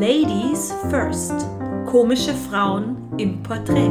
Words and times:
Ladies 0.00 0.72
First. 0.90 1.34
Komische 1.84 2.32
Frauen 2.32 3.12
im 3.18 3.42
Porträt. 3.42 3.90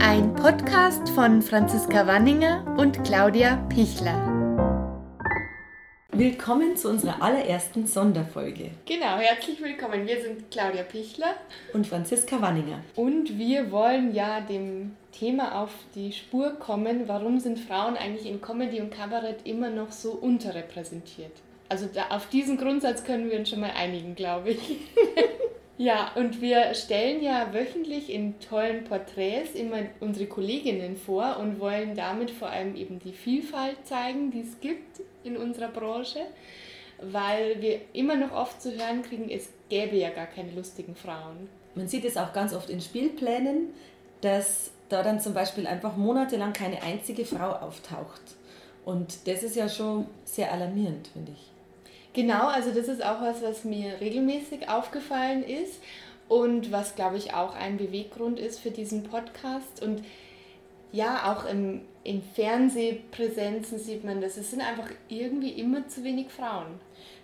Ein 0.00 0.32
Podcast 0.36 1.08
von 1.08 1.42
Franziska 1.42 2.06
Wanninger 2.06 2.64
und 2.78 3.02
Claudia 3.02 3.56
Pichler. 3.68 4.14
Willkommen 6.12 6.76
zu 6.76 6.90
unserer 6.90 7.20
allerersten 7.20 7.88
Sonderfolge. 7.88 8.70
Genau, 8.86 9.16
herzlich 9.16 9.60
willkommen. 9.60 10.06
Wir 10.06 10.22
sind 10.22 10.48
Claudia 10.52 10.84
Pichler 10.84 11.34
und 11.72 11.88
Franziska 11.88 12.40
Wanninger. 12.40 12.84
Und 12.94 13.36
wir 13.36 13.72
wollen 13.72 14.14
ja 14.14 14.40
dem 14.40 14.94
Thema 15.10 15.60
auf 15.60 15.72
die 15.96 16.12
Spur 16.12 16.50
kommen, 16.52 17.08
warum 17.08 17.40
sind 17.40 17.58
Frauen 17.58 17.96
eigentlich 17.96 18.30
in 18.30 18.40
Comedy 18.40 18.80
und 18.80 18.92
Kabarett 18.92 19.44
immer 19.44 19.70
noch 19.70 19.90
so 19.90 20.12
unterrepräsentiert? 20.12 21.32
Also 21.72 21.86
da, 21.86 22.08
auf 22.10 22.28
diesen 22.28 22.58
Grundsatz 22.58 23.02
können 23.02 23.30
wir 23.30 23.38
uns 23.38 23.48
schon 23.48 23.60
mal 23.60 23.70
einigen, 23.70 24.14
glaube 24.14 24.50
ich. 24.50 24.60
ja, 25.78 26.12
und 26.16 26.42
wir 26.42 26.74
stellen 26.74 27.22
ja 27.22 27.54
wöchentlich 27.54 28.12
in 28.12 28.38
tollen 28.40 28.84
Porträts 28.84 29.54
immer 29.54 29.78
unsere 30.00 30.26
Kolleginnen 30.26 30.96
vor 30.96 31.38
und 31.38 31.60
wollen 31.60 31.96
damit 31.96 32.30
vor 32.30 32.50
allem 32.50 32.76
eben 32.76 32.98
die 32.98 33.14
Vielfalt 33.14 33.78
zeigen, 33.84 34.30
die 34.30 34.42
es 34.42 34.60
gibt 34.60 35.00
in 35.24 35.38
unserer 35.38 35.68
Branche, 35.68 36.18
weil 37.00 37.62
wir 37.62 37.80
immer 37.94 38.16
noch 38.16 38.32
oft 38.32 38.60
zu 38.60 38.72
hören 38.72 39.00
kriegen, 39.00 39.30
es 39.30 39.48
gäbe 39.70 39.96
ja 39.96 40.10
gar 40.10 40.26
keine 40.26 40.52
lustigen 40.52 40.94
Frauen. 40.94 41.48
Man 41.74 41.88
sieht 41.88 42.04
es 42.04 42.18
auch 42.18 42.34
ganz 42.34 42.52
oft 42.52 42.68
in 42.68 42.82
Spielplänen, 42.82 43.70
dass 44.20 44.72
da 44.90 45.02
dann 45.02 45.20
zum 45.20 45.32
Beispiel 45.32 45.66
einfach 45.66 45.96
monatelang 45.96 46.52
keine 46.52 46.82
einzige 46.82 47.24
Frau 47.24 47.50
auftaucht. 47.52 48.20
Und 48.84 49.26
das 49.26 49.42
ist 49.42 49.56
ja 49.56 49.70
schon 49.70 50.06
sehr 50.26 50.52
alarmierend, 50.52 51.08
finde 51.08 51.32
ich. 51.32 51.51
Genau, 52.14 52.48
also 52.48 52.70
das 52.72 52.88
ist 52.88 53.04
auch 53.04 53.22
was, 53.22 53.42
was 53.42 53.64
mir 53.64 54.00
regelmäßig 54.00 54.68
aufgefallen 54.68 55.42
ist 55.42 55.80
und 56.28 56.70
was, 56.70 56.94
glaube 56.94 57.16
ich, 57.16 57.34
auch 57.34 57.54
ein 57.54 57.78
Beweggrund 57.78 58.38
ist 58.38 58.60
für 58.60 58.70
diesen 58.70 59.04
Podcast. 59.04 59.82
Und 59.82 60.02
ja, 60.92 61.32
auch 61.32 61.46
im, 61.46 61.82
in 62.04 62.22
Fernsehpräsenzen 62.22 63.78
sieht 63.78 64.04
man 64.04 64.20
das. 64.20 64.36
Es 64.36 64.50
sind 64.50 64.60
einfach 64.60 64.90
irgendwie 65.08 65.50
immer 65.50 65.88
zu 65.88 66.04
wenig 66.04 66.30
Frauen. 66.30 66.80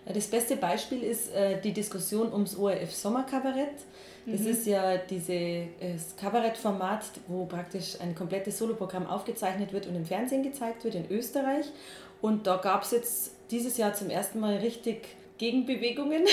Das 0.07 0.27
beste 0.27 0.57
Beispiel 0.57 1.03
ist 1.03 1.35
äh, 1.35 1.61
die 1.61 1.73
Diskussion 1.73 2.33
ums 2.33 2.57
ORF 2.57 2.95
Sommerkabarett. 2.95 3.75
Das 4.25 4.41
mhm. 4.41 4.47
ist 4.49 4.67
ja 4.67 4.97
dieses 4.97 6.17
Kabarettformat, 6.17 7.05
wo 7.29 7.45
praktisch 7.45 8.01
ein 8.01 8.15
komplettes 8.15 8.59
Soloprogramm 8.59 9.07
aufgezeichnet 9.07 9.73
wird 9.73 9.87
und 9.87 9.95
im 9.95 10.07
Fernsehen 10.07 10.43
gezeigt 10.43 10.85
wird 10.85 10.95
in 10.95 11.11
Österreich. 11.11 11.67
Und 12.21 12.47
da 12.47 12.57
gab 12.57 12.83
es 12.83 12.91
jetzt 12.91 13.38
dieses 13.51 13.77
Jahr 13.77 13.95
zum 13.95 14.11
ersten 14.11 14.41
Mal 14.41 14.57
richtig 14.57 15.07
Gegenbewegungen. 15.39 16.27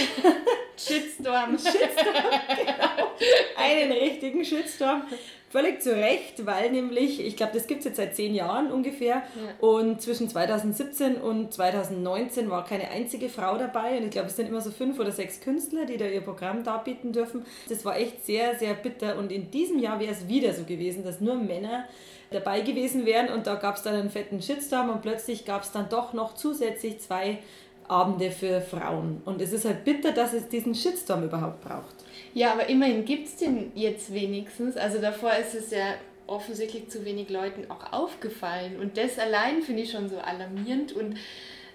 Shitstorm. 0.77 1.57
Shitstorm, 1.57 2.41
genau. 2.55 3.11
Einen 3.57 3.91
richtigen 3.91 4.43
Shitstorm. 4.43 5.03
Völlig 5.55 5.81
zu 5.81 5.95
Recht, 5.95 6.45
weil 6.45 6.69
nämlich, 6.69 7.25
ich 7.25 7.37
glaube, 7.37 7.53
das 7.53 7.65
gibt 7.65 7.79
es 7.79 7.85
jetzt 7.85 7.95
seit 7.95 8.13
zehn 8.13 8.35
Jahren 8.35 8.69
ungefähr. 8.73 9.15
Ja. 9.15 9.65
Und 9.65 10.01
zwischen 10.01 10.27
2017 10.27 11.15
und 11.15 11.53
2019 11.53 12.49
war 12.49 12.65
keine 12.65 12.89
einzige 12.89 13.29
Frau 13.29 13.57
dabei. 13.57 13.95
Und 13.95 14.03
ich 14.03 14.11
glaube, 14.11 14.27
es 14.27 14.35
sind 14.35 14.49
immer 14.49 14.59
so 14.59 14.69
fünf 14.69 14.99
oder 14.99 15.13
sechs 15.13 15.39
Künstler, 15.39 15.85
die 15.85 15.95
da 15.95 16.07
ihr 16.07 16.19
Programm 16.19 16.65
darbieten 16.65 17.13
dürfen. 17.13 17.45
Das 17.69 17.85
war 17.85 17.97
echt 17.97 18.25
sehr, 18.25 18.55
sehr 18.55 18.73
bitter. 18.73 19.17
Und 19.17 19.31
in 19.31 19.49
diesem 19.49 19.79
Jahr 19.79 19.97
wäre 20.01 20.11
es 20.11 20.27
wieder 20.27 20.53
so 20.53 20.65
gewesen, 20.65 21.05
dass 21.05 21.21
nur 21.21 21.35
Männer 21.35 21.85
dabei 22.31 22.59
gewesen 22.59 23.05
wären 23.05 23.29
und 23.29 23.47
da 23.47 23.55
gab 23.55 23.77
es 23.77 23.83
dann 23.83 23.95
einen 23.95 24.09
fetten 24.09 24.41
Shitstorm 24.41 24.89
und 24.89 25.03
plötzlich 25.03 25.45
gab 25.45 25.61
es 25.61 25.71
dann 25.71 25.87
doch 25.87 26.11
noch 26.11 26.35
zusätzlich 26.35 26.99
zwei 26.99 27.37
Abende 27.87 28.31
für 28.31 28.59
Frauen. 28.59 29.21
Und 29.23 29.41
es 29.41 29.53
ist 29.53 29.63
halt 29.63 29.85
bitter, 29.85 30.11
dass 30.11 30.33
es 30.33 30.49
diesen 30.49 30.75
Shitstorm 30.75 31.23
überhaupt 31.23 31.61
braucht. 31.61 31.95
Ja, 32.35 32.51
aber 32.51 32.67
immerhin 32.67 33.05
gibt 33.05 33.27
es 33.27 33.37
den 33.37 33.71
jetzt 33.75 34.13
wenigstens. 34.13 34.75
Also 34.75 34.99
davor 34.99 35.31
ist 35.33 35.55
es 35.55 35.71
ja 35.71 35.95
offensichtlich 36.27 36.89
zu 36.89 37.05
wenig 37.05 37.29
Leuten 37.29 37.71
auch 37.71 37.93
aufgefallen. 37.93 38.77
Und 38.77 38.97
das 38.97 39.17
allein 39.17 39.61
finde 39.61 39.83
ich 39.83 39.91
schon 39.91 40.09
so 40.09 40.17
alarmierend. 40.17 40.91
Und 40.91 41.15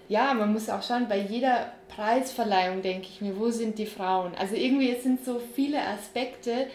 ja, 0.07 0.35
man 0.35 0.53
muss 0.53 0.69
auch 0.69 0.83
schauen, 0.83 1.07
bei 1.07 1.17
jeder 1.17 1.73
Preisverleihung 1.87 2.83
denke 2.83 3.07
ich 3.11 3.21
mir, 3.21 3.39
wo 3.39 3.49
sind 3.49 3.79
die 3.79 3.87
Frauen? 3.87 4.35
Also 4.35 4.55
irgendwie 4.55 4.91
es 4.91 5.01
sind 5.01 5.25
so 5.25 5.41
viele 5.55 5.81
Aspekte, 5.81 6.67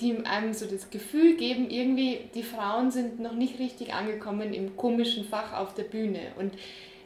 die 0.00 0.24
einem 0.24 0.54
so 0.54 0.64
das 0.64 0.88
Gefühl 0.88 1.36
geben, 1.36 1.68
irgendwie 1.68 2.30
die 2.34 2.42
Frauen 2.42 2.90
sind 2.90 3.20
noch 3.20 3.34
nicht 3.34 3.58
richtig 3.58 3.92
angekommen 3.92 4.54
im 4.54 4.74
komischen 4.74 5.24
Fach 5.24 5.52
auf 5.52 5.74
der 5.74 5.82
Bühne. 5.82 6.20
Und 6.38 6.54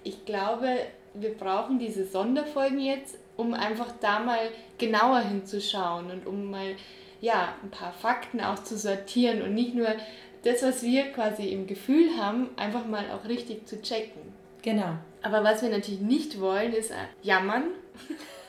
ich 0.04 0.24
glaube, 0.24 0.68
wir 1.14 1.34
brauchen 1.34 1.80
diese 1.80 2.06
Sonderfolgen 2.06 2.78
jetzt, 2.78 3.18
um 3.42 3.54
einfach 3.54 3.92
da 4.00 4.20
mal 4.20 4.50
genauer 4.78 5.20
hinzuschauen 5.20 6.10
und 6.10 6.26
um 6.26 6.50
mal 6.50 6.76
ja, 7.20 7.54
ein 7.62 7.70
paar 7.70 7.92
Fakten 7.92 8.40
auch 8.40 8.62
zu 8.62 8.76
sortieren 8.76 9.42
und 9.42 9.54
nicht 9.54 9.74
nur 9.74 9.88
das, 10.44 10.62
was 10.62 10.82
wir 10.82 11.12
quasi 11.12 11.48
im 11.48 11.66
Gefühl 11.66 12.16
haben, 12.16 12.50
einfach 12.56 12.86
mal 12.86 13.04
auch 13.12 13.28
richtig 13.28 13.66
zu 13.66 13.80
checken. 13.80 14.22
Genau. 14.62 14.96
Aber 15.22 15.44
was 15.44 15.62
wir 15.62 15.68
natürlich 15.68 16.00
nicht 16.00 16.40
wollen, 16.40 16.72
ist 16.72 16.92
jammern. 17.22 17.64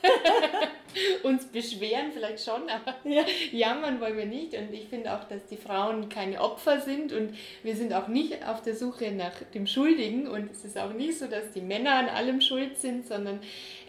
uns 1.23 1.45
beschweren 1.45 2.11
vielleicht 2.13 2.43
schon, 2.43 2.69
aber 2.69 2.95
ja. 3.03 3.23
jammern 3.51 3.99
wollen 3.99 4.17
wir 4.17 4.25
nicht. 4.25 4.53
Und 4.53 4.73
ich 4.73 4.87
finde 4.87 5.13
auch, 5.13 5.23
dass 5.25 5.45
die 5.45 5.57
Frauen 5.57 6.09
keine 6.09 6.41
Opfer 6.41 6.81
sind 6.81 7.11
und 7.13 7.35
wir 7.63 7.75
sind 7.75 7.93
auch 7.93 8.07
nicht 8.07 8.45
auf 8.47 8.61
der 8.61 8.75
Suche 8.75 9.11
nach 9.11 9.33
dem 9.53 9.67
Schuldigen. 9.67 10.27
Und 10.27 10.51
es 10.51 10.65
ist 10.65 10.77
auch 10.77 10.93
nicht 10.93 11.17
so, 11.17 11.27
dass 11.27 11.51
die 11.51 11.61
Männer 11.61 11.95
an 11.95 12.09
allem 12.09 12.41
schuld 12.41 12.77
sind, 12.77 13.07
sondern 13.07 13.39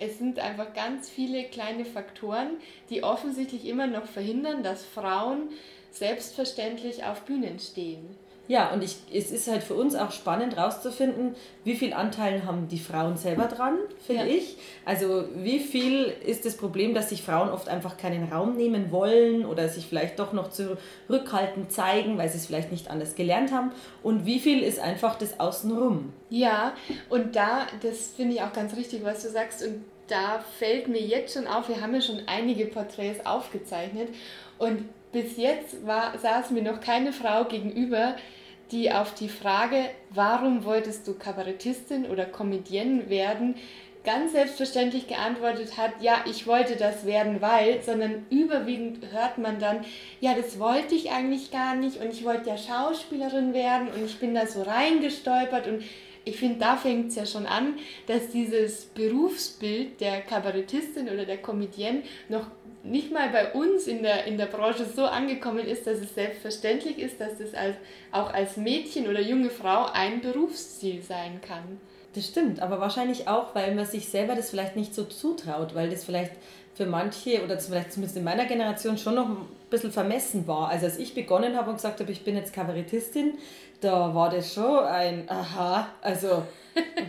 es 0.00 0.18
sind 0.18 0.38
einfach 0.38 0.72
ganz 0.74 1.10
viele 1.10 1.44
kleine 1.44 1.84
Faktoren, 1.84 2.58
die 2.90 3.02
offensichtlich 3.02 3.66
immer 3.66 3.86
noch 3.86 4.06
verhindern, 4.06 4.62
dass 4.62 4.84
Frauen 4.84 5.50
selbstverständlich 5.90 7.04
auf 7.04 7.22
Bühnen 7.22 7.58
stehen. 7.58 8.16
Ja, 8.46 8.72
und 8.72 8.84
ich, 8.84 8.96
es 9.12 9.30
ist 9.30 9.48
halt 9.48 9.62
für 9.62 9.74
uns 9.74 9.94
auch 9.94 10.10
spannend 10.10 10.56
herauszufinden, 10.56 11.34
wie 11.64 11.74
viel 11.74 11.94
Anteil 11.94 12.44
haben 12.44 12.68
die 12.68 12.78
Frauen 12.78 13.16
selber 13.16 13.44
dran, 13.44 13.78
finde 14.06 14.26
ja. 14.26 14.36
ich. 14.36 14.58
Also 14.84 15.24
wie 15.36 15.60
viel 15.60 16.12
ist 16.26 16.44
das 16.44 16.56
Problem, 16.56 16.92
dass 16.92 17.08
sich 17.08 17.22
Frauen 17.22 17.48
oft 17.48 17.68
einfach 17.68 17.96
keinen 17.96 18.30
Raum 18.30 18.56
nehmen 18.56 18.92
wollen 18.92 19.46
oder 19.46 19.68
sich 19.68 19.86
vielleicht 19.86 20.18
doch 20.18 20.34
noch 20.34 20.50
zurückhaltend 20.50 21.72
zeigen, 21.72 22.18
weil 22.18 22.28
sie 22.28 22.36
es 22.36 22.46
vielleicht 22.46 22.70
nicht 22.70 22.90
anders 22.90 23.14
gelernt 23.14 23.50
haben. 23.50 23.72
Und 24.02 24.26
wie 24.26 24.38
viel 24.38 24.62
ist 24.62 24.78
einfach 24.78 25.16
das 25.16 25.40
Außenrum. 25.40 26.12
Ja, 26.28 26.74
und 27.08 27.36
da, 27.36 27.66
das 27.82 28.12
finde 28.14 28.34
ich 28.34 28.42
auch 28.42 28.52
ganz 28.52 28.76
richtig, 28.76 29.04
was 29.04 29.22
du 29.22 29.30
sagst. 29.30 29.64
Und 29.64 29.84
da 30.08 30.44
fällt 30.58 30.88
mir 30.88 31.00
jetzt 31.00 31.32
schon 31.32 31.46
auf, 31.46 31.68
wir 31.68 31.80
haben 31.80 31.94
ja 31.94 32.00
schon 32.02 32.20
einige 32.26 32.66
Porträts 32.66 33.24
aufgezeichnet 33.24 34.10
und 34.58 34.84
bis 35.14 35.38
jetzt 35.38 35.86
war, 35.86 36.18
saß 36.18 36.50
mir 36.50 36.62
noch 36.62 36.80
keine 36.80 37.12
Frau 37.12 37.44
gegenüber, 37.44 38.16
die 38.70 38.92
auf 38.92 39.14
die 39.14 39.28
Frage, 39.28 39.76
warum 40.10 40.64
wolltest 40.64 41.06
du 41.06 41.14
Kabarettistin 41.14 42.06
oder 42.06 42.26
Comedienne 42.26 43.08
werden, 43.08 43.54
ganz 44.04 44.32
selbstverständlich 44.32 45.06
geantwortet 45.06 45.78
hat, 45.78 45.92
ja, 46.00 46.24
ich 46.28 46.46
wollte 46.46 46.76
das 46.76 47.06
werden, 47.06 47.40
weil, 47.40 47.80
sondern 47.82 48.26
überwiegend 48.28 48.98
hört 49.12 49.38
man 49.38 49.58
dann, 49.58 49.84
ja, 50.20 50.34
das 50.34 50.58
wollte 50.58 50.94
ich 50.94 51.10
eigentlich 51.10 51.50
gar 51.50 51.74
nicht 51.74 52.00
und 52.02 52.12
ich 52.12 52.24
wollte 52.24 52.50
ja 52.50 52.58
Schauspielerin 52.58 53.54
werden 53.54 53.88
und 53.88 54.04
ich 54.04 54.18
bin 54.18 54.34
da 54.34 54.46
so 54.46 54.62
reingestolpert 54.62 55.68
und 55.68 55.84
ich 56.24 56.36
finde, 56.36 56.58
da 56.58 56.76
fängt 56.76 57.08
es 57.08 57.16
ja 57.16 57.26
schon 57.26 57.46
an, 57.46 57.74
dass 58.06 58.28
dieses 58.28 58.86
Berufsbild 58.86 60.00
der 60.00 60.22
Kabarettistin 60.22 61.08
oder 61.08 61.24
der 61.24 61.38
Comedienne 61.38 62.02
noch 62.28 62.46
nicht 62.82 63.12
mal 63.12 63.30
bei 63.30 63.52
uns 63.52 63.86
in 63.86 64.02
der, 64.02 64.26
in 64.26 64.36
der 64.36 64.46
Branche 64.46 64.84
so 64.84 65.04
angekommen 65.04 65.66
ist, 65.66 65.86
dass 65.86 65.98
es 65.98 66.14
selbstverständlich 66.14 66.98
ist, 66.98 67.20
dass 67.20 67.38
das 67.38 67.54
als, 67.54 67.76
auch 68.12 68.32
als 68.32 68.56
Mädchen 68.56 69.08
oder 69.08 69.20
junge 69.20 69.50
Frau 69.50 69.86
ein 69.92 70.20
Berufsziel 70.20 71.02
sein 71.02 71.40
kann. 71.40 71.80
Das 72.14 72.26
stimmt, 72.26 72.60
aber 72.60 72.80
wahrscheinlich 72.80 73.26
auch, 73.26 73.54
weil 73.54 73.74
man 73.74 73.86
sich 73.86 74.08
selber 74.08 74.34
das 74.34 74.50
vielleicht 74.50 74.76
nicht 74.76 74.94
so 74.94 75.04
zutraut, 75.04 75.74
weil 75.74 75.90
das 75.90 76.04
vielleicht 76.04 76.32
für 76.74 76.86
manche 76.86 77.42
oder 77.42 77.58
vielleicht 77.58 77.92
zumindest 77.92 78.16
in 78.16 78.24
meiner 78.24 78.44
Generation 78.44 78.98
schon 78.98 79.14
noch 79.14 79.28
bisschen 79.74 79.92
vermessen 79.92 80.46
war. 80.46 80.68
Also 80.68 80.86
als 80.86 80.98
ich 80.98 81.14
begonnen 81.14 81.56
habe 81.56 81.70
und 81.70 81.76
gesagt 81.76 82.00
habe, 82.00 82.10
ich 82.10 82.24
bin 82.24 82.36
jetzt 82.36 82.52
Kabarettistin, 82.52 83.34
da 83.80 84.14
war 84.14 84.30
das 84.30 84.54
schon 84.54 84.78
ein 84.84 85.28
Aha, 85.28 85.88
also 86.00 86.42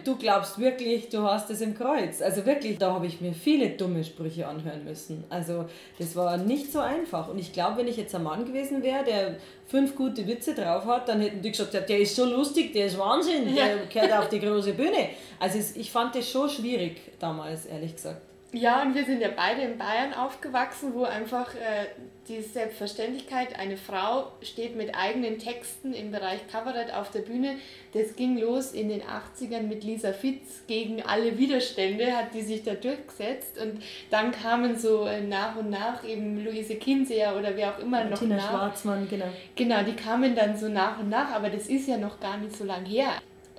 du 0.04 0.16
glaubst 0.16 0.60
wirklich, 0.60 1.10
du 1.10 1.24
hast 1.24 1.50
es 1.50 1.62
im 1.62 1.76
Kreuz. 1.76 2.22
Also 2.22 2.46
wirklich, 2.46 2.78
da 2.78 2.94
habe 2.94 3.08
ich 3.08 3.22
mir 3.22 3.34
viele 3.34 3.70
dumme 3.72 4.04
Sprüche 4.04 4.48
anhören 4.48 4.84
müssen. 4.84 5.24
Also 5.30 5.66
das 5.98 6.16
war 6.16 6.38
nicht 6.38 6.72
so 6.72 6.80
einfach. 6.80 7.30
Und 7.30 7.40
ich 7.40 7.54
glaube, 7.54 7.78
wenn 7.78 7.88
ich 7.88 7.98
jetzt 7.98 8.14
ein 8.16 8.24
Mann 8.24 8.46
gewesen 8.46 8.84
wäre, 8.84 9.04
der 9.04 9.36
fünf 9.68 9.96
gute 9.96 10.28
Witze 10.28 10.54
drauf 10.54 10.86
hat, 10.86 11.08
dann 11.10 11.22
hätten 11.22 11.42
die 11.42 11.52
gesagt, 11.52 11.74
der 11.74 12.00
ist 12.00 12.16
so 12.16 12.26
lustig, 12.26 12.74
der 12.74 12.88
ist 12.88 12.98
Wahnsinn, 12.98 13.56
der 13.56 13.68
ja. 13.68 13.76
gehört 13.92 14.14
auf 14.14 14.30
die 14.30 14.40
große 14.40 14.74
Bühne. 14.74 15.10
Also 15.40 15.60
ich 15.76 15.92
fand 15.92 16.16
das 16.16 16.30
schon 16.30 16.50
schwierig 16.50 16.98
damals, 17.20 17.66
ehrlich 17.66 17.96
gesagt. 17.96 18.22
Ja, 18.52 18.82
und 18.82 18.96
wir 18.96 19.04
sind 19.04 19.22
ja 19.22 19.30
beide 19.36 19.62
in 19.62 19.78
Bayern 19.78 20.14
aufgewachsen, 20.14 20.94
wo 20.94 21.04
einfach 21.04 21.54
äh, 21.56 21.88
die 22.28 22.42
Selbstverständlichkeit, 22.42 23.60
eine 23.60 23.76
Frau 23.76 24.32
steht 24.42 24.76
mit 24.76 24.96
eigenen 24.96 25.40
Texten 25.40 25.94
im 25.94 26.12
Bereich 26.12 26.48
Kabarett 26.48 26.94
auf 26.94 27.12
der 27.12 27.20
Bühne. 27.20 27.58
Das 27.94 28.16
ging 28.16 28.38
los 28.38 28.72
in 28.72 28.90
den 28.90 29.02
80ern 29.02 29.64
mit 29.64 29.84
Lisa 29.84 30.14
Fitz 30.14 30.64
gegen 30.68 31.04
alle 31.04 31.38
Widerstände, 31.38 32.16
hat 32.16 32.34
die 32.34 32.42
sich 32.42 32.64
da 32.64 32.74
durchgesetzt. 32.74 33.60
Und 33.62 33.82
dann 34.10 34.32
kamen 34.32 34.78
so 34.78 35.06
äh, 35.06 35.22
nach 35.22 35.56
und 35.58 35.70
nach 35.70 36.04
eben 36.04 36.44
Luise 36.44 36.76
Kinseer 36.76 37.36
oder 37.38 37.56
wer 37.56 37.76
auch 37.76 37.80
immer 37.80 38.06
noch 38.06 38.18
Tina 38.18 38.38
nach. 38.38 38.50
Schwarzmann, 38.50 39.08
genau. 39.10 39.28
Genau, 39.56 39.84
die 39.84 39.96
kamen 39.96 40.36
dann 40.36 40.58
so 40.58 40.70
nach 40.70 41.00
und 41.00 41.10
nach, 41.10 41.32
aber 41.32 41.50
das 41.50 41.68
ist 41.68 41.88
ja 41.88 41.98
noch 41.98 42.20
gar 42.20 42.38
nicht 42.38 42.56
so 42.56 42.64
lang 42.64 42.86
her. 42.86 43.10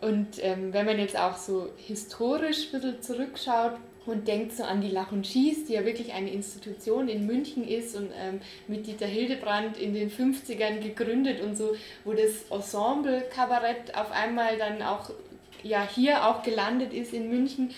Und 0.00 0.42
ähm, 0.42 0.72
wenn 0.72 0.86
man 0.86 0.98
jetzt 0.98 1.18
auch 1.18 1.36
so 1.36 1.70
historisch 1.76 2.72
ein 2.72 2.80
bisschen 2.80 3.02
zurückschaut, 3.02 3.74
und 4.06 4.28
denkt 4.28 4.56
so 4.56 4.64
an 4.64 4.80
die 4.80 4.90
Lach 4.90 5.12
und 5.12 5.26
Schieß, 5.26 5.66
die 5.66 5.74
ja 5.74 5.84
wirklich 5.84 6.12
eine 6.12 6.30
Institution 6.30 7.08
in 7.08 7.26
München 7.26 7.66
ist 7.66 7.96
und 7.96 8.10
ähm, 8.18 8.40
mit 8.68 8.86
Dieter 8.86 9.06
Hildebrand 9.06 9.76
in 9.76 9.94
den 9.94 10.10
50ern 10.10 10.80
gegründet 10.80 11.40
und 11.40 11.56
so, 11.56 11.74
wo 12.04 12.12
das 12.12 12.44
Ensemble 12.50 13.22
Kabarett 13.34 13.94
auf 13.96 14.10
einmal 14.12 14.56
dann 14.56 14.82
auch 14.82 15.10
ja 15.62 15.86
hier 15.86 16.26
auch 16.26 16.42
gelandet 16.42 16.92
ist 16.92 17.12
in 17.12 17.28
München. 17.28 17.70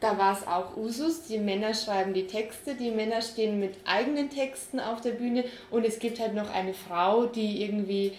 Da 0.00 0.18
war 0.18 0.36
es 0.36 0.46
auch 0.48 0.76
Usus, 0.76 1.22
die 1.22 1.38
Männer 1.38 1.74
schreiben 1.74 2.12
die 2.12 2.26
Texte, 2.26 2.74
die 2.74 2.90
Männer 2.90 3.22
stehen 3.22 3.60
mit 3.60 3.74
eigenen 3.84 4.30
Texten 4.30 4.80
auf 4.80 5.00
der 5.00 5.12
Bühne 5.12 5.44
und 5.70 5.86
es 5.86 6.00
gibt 6.00 6.18
halt 6.18 6.34
noch 6.34 6.52
eine 6.52 6.74
Frau, 6.74 7.26
die 7.26 7.62
irgendwie 7.62 8.12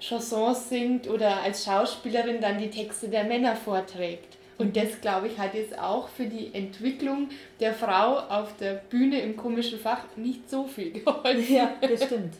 Chansons 0.00 0.68
singt 0.68 1.08
oder 1.08 1.42
als 1.42 1.64
Schauspielerin 1.64 2.40
dann 2.40 2.58
die 2.58 2.70
Texte 2.70 3.08
der 3.08 3.24
Männer 3.24 3.56
vorträgt. 3.56 4.36
Und 4.60 4.76
das, 4.76 5.00
glaube 5.00 5.28
ich, 5.28 5.38
hat 5.38 5.54
jetzt 5.54 5.78
auch 5.78 6.08
für 6.08 6.26
die 6.26 6.54
Entwicklung 6.54 7.28
der 7.60 7.74
Frau 7.74 8.18
auf 8.18 8.56
der 8.58 8.74
Bühne 8.74 9.20
im 9.20 9.36
komischen 9.36 9.78
Fach 9.78 10.04
nicht 10.16 10.48
so 10.50 10.66
viel 10.66 10.92
geholfen. 10.92 11.54
Ja, 11.54 11.72
das 11.80 12.04
stimmt. 12.04 12.34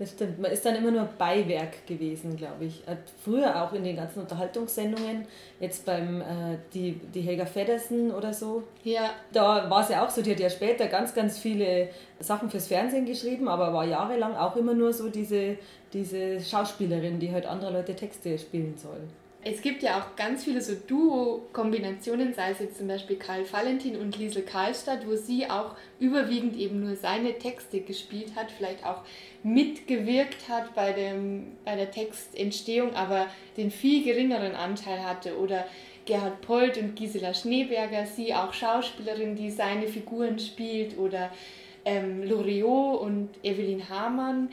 Das 0.00 0.12
stimmt. 0.12 0.38
Man 0.38 0.50
ist 0.50 0.64
dann 0.64 0.76
immer 0.76 0.90
nur 0.90 1.04
Beiwerk 1.18 1.86
gewesen, 1.86 2.34
glaube 2.34 2.64
ich. 2.64 2.82
Früher 3.22 3.62
auch 3.62 3.74
in 3.74 3.84
den 3.84 3.96
ganzen 3.96 4.20
Unterhaltungssendungen, 4.20 5.26
jetzt 5.60 5.84
beim 5.84 6.22
äh, 6.22 6.56
die, 6.72 6.92
die 6.92 7.20
Helga 7.20 7.44
Feddersen 7.44 8.10
oder 8.10 8.32
so. 8.32 8.62
Ja. 8.82 9.10
Da 9.30 9.68
war 9.68 9.82
es 9.82 9.90
ja 9.90 10.02
auch 10.02 10.08
so, 10.08 10.22
die 10.22 10.30
hat 10.30 10.40
ja 10.40 10.48
später 10.48 10.86
ganz, 10.86 11.14
ganz 11.14 11.38
viele 11.38 11.90
Sachen 12.18 12.48
fürs 12.48 12.68
Fernsehen 12.68 13.04
geschrieben, 13.04 13.46
aber 13.46 13.74
war 13.74 13.84
jahrelang 13.84 14.36
auch 14.36 14.56
immer 14.56 14.72
nur 14.72 14.94
so 14.94 15.10
diese, 15.10 15.58
diese 15.92 16.40
Schauspielerin, 16.40 17.20
die 17.20 17.30
halt 17.30 17.44
andere 17.44 17.70
Leute 17.70 17.94
Texte 17.94 18.38
spielen 18.38 18.78
soll. 18.78 19.00
Es 19.42 19.62
gibt 19.62 19.82
ja 19.82 19.98
auch 19.98 20.16
ganz 20.16 20.44
viele 20.44 20.60
so 20.60 20.74
Duo-Kombinationen, 20.74 22.34
sei 22.34 22.50
es 22.50 22.58
jetzt 22.58 22.76
zum 22.76 22.88
Beispiel 22.88 23.16
Karl 23.16 23.50
Valentin 23.50 23.96
und 23.96 24.18
Liesel 24.18 24.42
Karlstadt, 24.42 25.06
wo 25.06 25.16
sie 25.16 25.48
auch 25.48 25.76
überwiegend 25.98 26.56
eben 26.58 26.84
nur 26.84 26.94
seine 26.94 27.38
Texte 27.38 27.80
gespielt 27.80 28.34
hat, 28.36 28.52
vielleicht 28.52 28.84
auch 28.84 29.02
mitgewirkt 29.42 30.50
hat 30.50 30.74
bei, 30.74 30.92
dem, 30.92 31.52
bei 31.64 31.74
der 31.74 31.90
Textentstehung, 31.90 32.94
aber 32.94 33.28
den 33.56 33.70
viel 33.70 34.04
geringeren 34.04 34.54
Anteil 34.54 35.02
hatte. 35.02 35.38
Oder 35.38 35.66
Gerhard 36.04 36.42
Polt 36.42 36.76
und 36.76 36.94
Gisela 36.94 37.32
Schneeberger, 37.32 38.04
sie 38.04 38.34
auch 38.34 38.52
Schauspielerin, 38.52 39.36
die 39.36 39.50
seine 39.50 39.88
Figuren 39.88 40.38
spielt. 40.38 40.98
Oder 40.98 41.30
ähm, 41.86 42.24
Loriot 42.24 43.00
und 43.00 43.30
Evelyn 43.42 43.88
Hamann. 43.88 44.50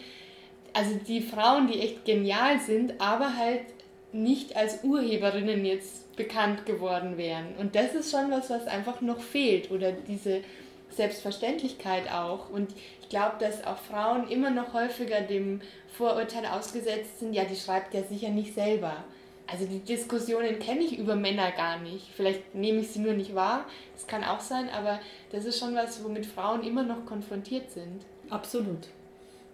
Also 0.71 0.91
die 0.95 1.19
Frauen, 1.19 1.67
die 1.67 1.81
echt 1.81 2.05
genial 2.05 2.59
sind, 2.61 3.01
aber 3.01 3.35
halt 3.35 3.63
nicht 4.11 4.55
als 4.55 4.83
Urheberinnen 4.83 5.65
jetzt 5.65 6.15
bekannt 6.15 6.65
geworden 6.65 7.17
wären. 7.17 7.55
Und 7.57 7.75
das 7.75 7.93
ist 7.93 8.11
schon 8.11 8.31
was, 8.31 8.49
was 8.49 8.67
einfach 8.67 9.01
noch 9.01 9.19
fehlt 9.19 9.71
oder 9.71 9.91
diese 9.91 10.41
Selbstverständlichkeit 10.89 12.11
auch. 12.11 12.49
Und 12.49 12.73
ich 13.01 13.09
glaube, 13.09 13.35
dass 13.39 13.65
auch 13.65 13.77
Frauen 13.77 14.27
immer 14.29 14.49
noch 14.49 14.73
häufiger 14.73 15.21
dem 15.21 15.61
Vorurteil 15.97 16.45
ausgesetzt 16.45 17.19
sind, 17.19 17.33
ja, 17.33 17.45
die 17.45 17.55
schreibt 17.55 17.93
ja 17.93 18.03
sicher 18.03 18.29
nicht 18.29 18.53
selber. 18.53 19.03
Also 19.49 19.65
die 19.65 19.79
Diskussionen 19.79 20.59
kenne 20.59 20.81
ich 20.81 20.97
über 20.97 21.15
Männer 21.15 21.51
gar 21.51 21.79
nicht. 21.79 22.07
Vielleicht 22.13 22.53
nehme 22.53 22.81
ich 22.81 22.89
sie 22.89 22.99
nur 22.99 23.13
nicht 23.13 23.33
wahr, 23.33 23.65
das 23.93 24.05
kann 24.05 24.23
auch 24.23 24.41
sein, 24.41 24.69
aber 24.69 24.99
das 25.31 25.45
ist 25.45 25.57
schon 25.57 25.73
was, 25.73 26.03
womit 26.03 26.25
Frauen 26.25 26.63
immer 26.63 26.83
noch 26.83 27.05
konfrontiert 27.05 27.71
sind. 27.71 28.05
Absolut. 28.29 28.87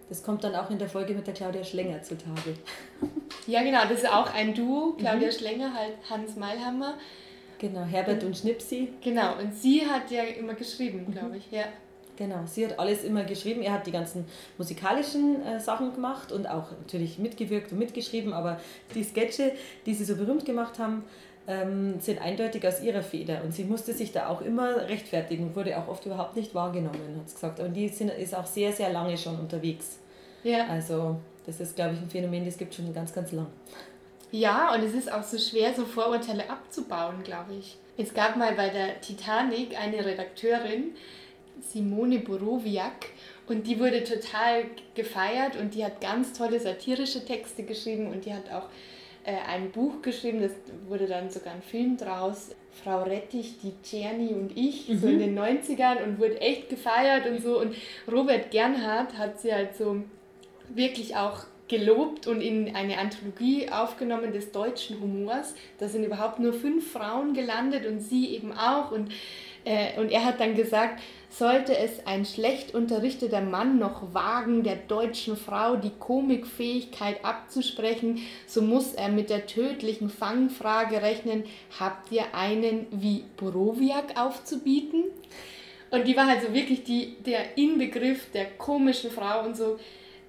Das 0.08 0.22
kommt 0.22 0.44
dann 0.44 0.54
auch 0.54 0.70
in 0.70 0.78
der 0.78 0.88
Folge 0.88 1.14
mit 1.14 1.26
der 1.26 1.34
Claudia 1.34 1.64
Schlenger 1.64 2.02
zutage. 2.02 2.54
Ja, 3.46 3.62
genau, 3.62 3.82
das 3.82 3.98
ist 3.98 4.10
auch 4.10 4.32
ein 4.32 4.54
Duo. 4.54 4.94
Claudia 4.98 5.28
mhm. 5.28 5.32
Schlenger, 5.32 5.74
halt 5.74 5.92
Hans 6.08 6.34
Meilhammer. 6.36 6.94
Genau, 7.58 7.82
Herbert 7.82 8.22
und, 8.22 8.28
und 8.28 8.36
Schnipsi. 8.38 8.88
Genau, 9.02 9.36
und 9.38 9.54
sie 9.54 9.84
hat 9.86 10.10
ja 10.10 10.22
immer 10.22 10.54
geschrieben, 10.54 11.04
mhm. 11.06 11.12
glaube 11.12 11.36
ich. 11.36 11.50
Ja. 11.50 11.64
Genau, 12.16 12.44
sie 12.46 12.64
hat 12.64 12.78
alles 12.78 13.04
immer 13.04 13.24
geschrieben. 13.24 13.62
Er 13.62 13.72
hat 13.72 13.86
die 13.86 13.92
ganzen 13.92 14.24
musikalischen 14.56 15.44
äh, 15.44 15.60
Sachen 15.60 15.92
gemacht 15.92 16.30
und 16.30 16.48
auch 16.48 16.70
natürlich 16.70 17.18
mitgewirkt 17.18 17.72
und 17.72 17.78
mitgeschrieben, 17.78 18.32
aber 18.32 18.60
die 18.94 19.02
Sketche, 19.02 19.52
die 19.84 19.94
sie 19.94 20.04
so 20.04 20.16
berühmt 20.16 20.44
gemacht 20.44 20.78
haben, 20.78 21.04
ähm, 21.46 22.00
sind 22.00 22.20
eindeutig 22.20 22.66
aus 22.66 22.82
ihrer 22.82 23.02
Feder. 23.02 23.42
Und 23.44 23.52
sie 23.52 23.64
musste 23.64 23.92
sich 23.92 24.12
da 24.12 24.28
auch 24.28 24.40
immer 24.40 24.88
rechtfertigen, 24.88 25.54
wurde 25.54 25.76
auch 25.78 25.88
oft 25.88 26.06
überhaupt 26.06 26.36
nicht 26.36 26.54
wahrgenommen, 26.54 27.18
hat 27.18 27.28
sie 27.28 27.34
gesagt. 27.34 27.60
Und 27.60 27.74
die 27.74 27.88
sind, 27.88 28.10
ist 28.10 28.34
auch 28.34 28.46
sehr, 28.46 28.72
sehr 28.72 28.92
lange 28.92 29.16
schon 29.18 29.38
unterwegs. 29.38 29.98
Ja. 30.42 30.66
Also 30.68 31.16
das 31.46 31.60
ist, 31.60 31.76
glaube 31.76 31.94
ich, 31.94 32.00
ein 32.00 32.08
Phänomen, 32.08 32.44
das 32.44 32.56
gibt 32.56 32.74
schon 32.74 32.92
ganz, 32.94 33.12
ganz 33.12 33.32
lang. 33.32 33.46
Ja, 34.30 34.74
und 34.74 34.82
es 34.82 34.94
ist 34.94 35.12
auch 35.12 35.22
so 35.22 35.38
schwer, 35.38 35.74
so 35.74 35.84
Vorurteile 35.84 36.48
abzubauen, 36.50 37.22
glaube 37.22 37.54
ich. 37.54 37.76
Es 37.96 38.12
gab 38.12 38.36
mal 38.36 38.54
bei 38.54 38.68
der 38.68 39.00
Titanic 39.00 39.78
eine 39.78 40.04
Redakteurin, 40.04 40.92
Simone 41.60 42.18
Borowiak, 42.18 43.06
und 43.46 43.66
die 43.66 43.78
wurde 43.78 44.02
total 44.02 44.64
gefeiert 44.94 45.56
und 45.56 45.74
die 45.74 45.84
hat 45.84 46.00
ganz 46.00 46.32
tolle 46.32 46.58
satirische 46.58 47.24
Texte 47.24 47.62
geschrieben 47.62 48.10
und 48.10 48.24
die 48.24 48.32
hat 48.32 48.50
auch 48.50 48.68
ein 49.24 49.70
Buch 49.70 50.02
geschrieben, 50.02 50.40
das 50.40 50.52
wurde 50.88 51.06
dann 51.06 51.30
sogar 51.30 51.54
ein 51.54 51.62
Film 51.62 51.96
draus. 51.96 52.54
Frau 52.82 53.02
Rettich, 53.02 53.54
die 53.62 53.72
Czerny 53.82 54.34
und 54.34 54.56
ich, 54.56 54.88
mhm. 54.88 54.98
so 54.98 55.06
in 55.06 55.18
den 55.18 55.38
90ern 55.38 56.02
und 56.02 56.18
wurde 56.18 56.40
echt 56.40 56.68
gefeiert 56.68 57.26
und 57.26 57.42
so. 57.42 57.60
Und 57.60 57.74
Robert 58.10 58.50
Gernhardt 58.50 59.16
hat 59.16 59.40
sie 59.40 59.52
halt 59.52 59.76
so 59.76 60.02
wirklich 60.68 61.16
auch 61.16 61.44
gelobt 61.68 62.26
und 62.26 62.40
in 62.40 62.74
eine 62.74 62.98
Anthologie 62.98 63.70
aufgenommen 63.70 64.32
des 64.32 64.52
deutschen 64.52 65.00
Humors. 65.00 65.54
Da 65.78 65.88
sind 65.88 66.04
überhaupt 66.04 66.38
nur 66.38 66.52
fünf 66.52 66.92
Frauen 66.92 67.32
gelandet 67.32 67.86
und 67.86 68.00
sie 68.00 68.34
eben 68.34 68.52
auch. 68.52 68.90
Und, 68.90 69.10
äh, 69.64 69.98
und 69.98 70.10
er 70.10 70.24
hat 70.24 70.40
dann 70.40 70.54
gesagt, 70.54 71.00
sollte 71.30 71.76
es 71.76 72.06
ein 72.06 72.24
schlecht 72.24 72.74
unterrichteter 72.74 73.40
Mann 73.40 73.78
noch 73.78 74.14
wagen, 74.14 74.62
der 74.62 74.76
deutschen 74.76 75.36
Frau 75.36 75.74
die 75.76 75.90
Komikfähigkeit 75.98 77.24
abzusprechen, 77.24 78.20
so 78.46 78.62
muss 78.62 78.94
er 78.94 79.08
mit 79.08 79.30
der 79.30 79.46
tödlichen 79.46 80.10
Fangfrage 80.10 81.02
rechnen, 81.02 81.44
habt 81.78 82.12
ihr 82.12 82.34
einen 82.34 82.86
wie 82.90 83.24
Borowiak 83.36 84.20
aufzubieten? 84.20 85.04
Und 85.90 86.06
die 86.06 86.16
war 86.16 86.26
halt 86.26 86.42
so 86.42 86.52
wirklich 86.52 86.84
die, 86.84 87.16
der 87.24 87.56
Inbegriff 87.56 88.30
der 88.32 88.46
komischen 88.46 89.10
Frau 89.10 89.44
und 89.44 89.56
so. 89.56 89.78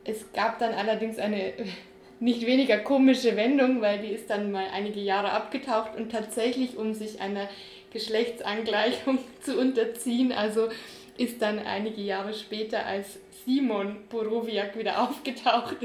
Es 0.03 0.31
gab 0.31 0.59
dann 0.59 0.74
allerdings 0.74 1.17
eine 1.17 1.53
nicht 2.19 2.45
weniger 2.45 2.77
komische 2.77 3.36
Wendung, 3.36 3.81
weil 3.81 4.00
die 4.00 4.09
ist 4.09 4.29
dann 4.29 4.51
mal 4.51 4.65
einige 4.74 5.01
Jahre 5.01 5.31
abgetaucht 5.31 5.95
und 5.98 6.12
tatsächlich, 6.12 6.77
um 6.77 6.93
sich 6.93 7.19
einer 7.19 7.50
Geschlechtsangleichung 7.95 9.17
zu 9.41 9.57
unterziehen. 9.57 10.31
Also 10.31 10.69
ist 11.17 11.41
dann 11.41 11.59
einige 11.59 12.01
Jahre 12.01 12.33
später 12.33 12.85
als 12.85 13.17
Simon 13.45 13.97
Borowiak 14.09 14.77
wieder 14.77 15.01
aufgetaucht. 15.09 15.77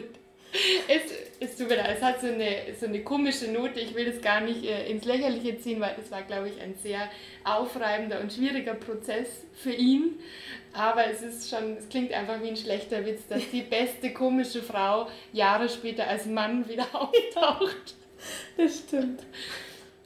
Es, 0.88 1.02
es 1.38 1.56
tut 1.56 1.68
mir 1.68 1.76
leid, 1.76 1.96
es 1.96 2.02
hat 2.02 2.20
so 2.20 2.26
eine, 2.26 2.74
so 2.78 2.86
eine 2.86 3.04
komische 3.04 3.52
Note. 3.52 3.78
Ich 3.78 3.94
will 3.94 4.04
das 4.04 4.20
gar 4.20 4.40
nicht 4.40 4.64
äh, 4.64 4.90
ins 4.90 5.04
Lächerliche 5.04 5.56
ziehen, 5.58 5.80
weil 5.80 5.94
es 6.02 6.10
war, 6.10 6.22
glaube 6.22 6.48
ich, 6.48 6.60
ein 6.60 6.74
sehr 6.74 7.08
aufreibender 7.44 8.20
und 8.20 8.32
schwieriger 8.32 8.74
Prozess 8.74 9.44
für 9.54 9.72
ihn. 9.72 10.18
Aber 10.72 11.06
es 11.06 11.22
ist 11.22 11.48
schon, 11.48 11.76
es 11.76 11.88
klingt 11.88 12.12
einfach 12.12 12.42
wie 12.42 12.48
ein 12.48 12.56
schlechter 12.56 13.06
Witz, 13.06 13.28
dass 13.28 13.48
die 13.52 13.62
beste 13.62 14.12
komische 14.12 14.60
Frau 14.60 15.06
Jahre 15.32 15.68
später 15.68 16.08
als 16.08 16.26
Mann 16.26 16.68
wieder 16.68 16.86
auftaucht. 16.92 17.94
Das 18.56 18.78
stimmt. 18.80 19.20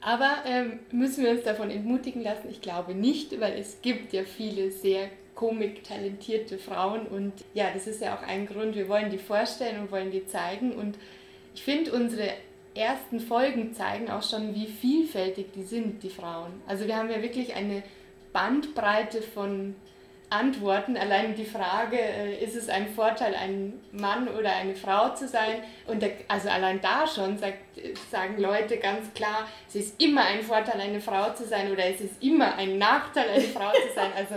Aber 0.05 0.43
ähm, 0.45 0.77
müssen 0.91 1.23
wir 1.23 1.31
uns 1.31 1.41
davon 1.41 1.71
entmutigen 1.71 2.21
lassen? 2.21 2.47
Ich 2.51 2.61
glaube 2.61 2.93
nicht, 2.93 3.41
weil 3.41 3.57
es 3.57 3.81
gibt 3.81 4.13
ja 4.13 4.23
viele 4.23 4.69
sehr 4.69 5.09
komik-talentierte 5.33 6.59
Frauen 6.59 7.07
und 7.07 7.33
ja, 7.55 7.71
das 7.73 7.87
ist 7.87 8.03
ja 8.03 8.15
auch 8.15 8.21
ein 8.21 8.45
Grund, 8.45 8.75
wir 8.75 8.87
wollen 8.87 9.09
die 9.09 9.17
vorstellen 9.17 9.81
und 9.81 9.91
wollen 9.91 10.11
die 10.11 10.27
zeigen 10.27 10.73
und 10.73 10.99
ich 11.55 11.63
finde 11.63 11.91
unsere 11.91 12.29
ersten 12.75 13.19
Folgen 13.19 13.73
zeigen 13.73 14.11
auch 14.11 14.21
schon, 14.21 14.53
wie 14.53 14.67
vielfältig 14.67 15.47
die 15.55 15.63
sind, 15.63 16.03
die 16.03 16.09
Frauen. 16.09 16.51
Also 16.67 16.85
wir 16.85 16.97
haben 16.97 17.09
ja 17.09 17.23
wirklich 17.23 17.55
eine 17.55 17.81
Bandbreite 18.31 19.23
von 19.23 19.73
Antworten. 20.29 20.97
Allein 20.97 21.35
die 21.35 21.45
Frage, 21.45 21.97
äh, 21.97 22.43
ist 22.43 22.55
es 22.55 22.69
ein 22.69 22.87
Vorteil, 22.87 23.35
ein 23.35 23.73
Mann 23.91 24.27
oder 24.27 24.55
eine 24.55 24.75
Frau 24.75 25.13
zu 25.13 25.27
sein? 25.27 25.63
Und 25.87 26.01
da, 26.01 26.07
also 26.27 26.49
allein 26.49 26.81
da 26.81 27.07
schon 27.07 27.37
sagt, 27.37 27.59
sagen 28.11 28.41
Leute 28.41 28.77
ganz 28.77 29.13
klar, 29.13 29.47
es 29.67 29.75
ist 29.75 30.01
immer 30.01 30.23
ein 30.25 30.41
Vorteil, 30.41 30.79
eine 30.81 31.01
Frau 31.01 31.33
zu 31.33 31.45
sein 31.45 31.71
oder 31.71 31.85
es 31.85 32.01
ist 32.01 32.21
immer 32.23 32.55
ein 32.55 32.77
Nachteil, 32.77 33.29
eine 33.29 33.41
Frau 33.41 33.71
zu 33.71 33.93
sein. 33.95 34.11
Also 34.15 34.35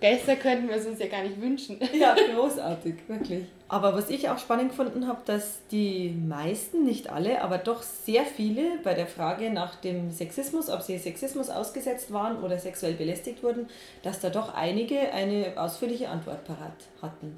besser 0.00 0.36
könnten 0.36 0.68
wir 0.68 0.76
es 0.76 0.86
uns 0.86 0.98
ja 0.98 1.06
gar 1.06 1.22
nicht 1.22 1.40
wünschen. 1.40 1.78
Ja, 1.92 2.14
großartig, 2.14 2.94
wirklich. 3.08 3.44
Aber 3.68 3.94
was 3.94 4.08
ich 4.10 4.28
auch 4.28 4.38
spannend 4.38 4.70
gefunden 4.70 5.06
habe, 5.06 5.20
dass 5.24 5.58
die 5.70 6.10
meisten, 6.10 6.84
nicht 6.84 7.10
alle, 7.10 7.42
aber 7.42 7.58
doch 7.58 7.82
sehr 7.82 8.24
viele 8.24 8.78
bei 8.84 8.94
der 8.94 9.06
Frage 9.06 9.50
nach 9.50 9.76
dem 9.76 10.10
Sexismus, 10.10 10.70
ob 10.70 10.82
sie 10.82 10.98
Sexismus 10.98 11.50
ausgesetzt 11.50 12.12
waren 12.12 12.42
oder 12.42 12.58
sexuell 12.58 12.94
belästigt 12.94 13.42
wurden, 13.42 13.68
dass 14.02 14.20
da 14.20 14.30
doch 14.30 14.54
einige 14.54 15.12
eine 15.12 15.52
ausführliche 15.56 16.08
Antwort 16.08 16.44
parat 16.44 16.72
hatten. 17.02 17.36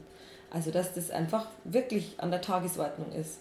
Also 0.51 0.71
dass 0.71 0.95
das 0.95 1.11
einfach 1.11 1.47
wirklich 1.65 2.15
an 2.19 2.31
der 2.31 2.41
Tagesordnung 2.41 3.13
ist. 3.13 3.39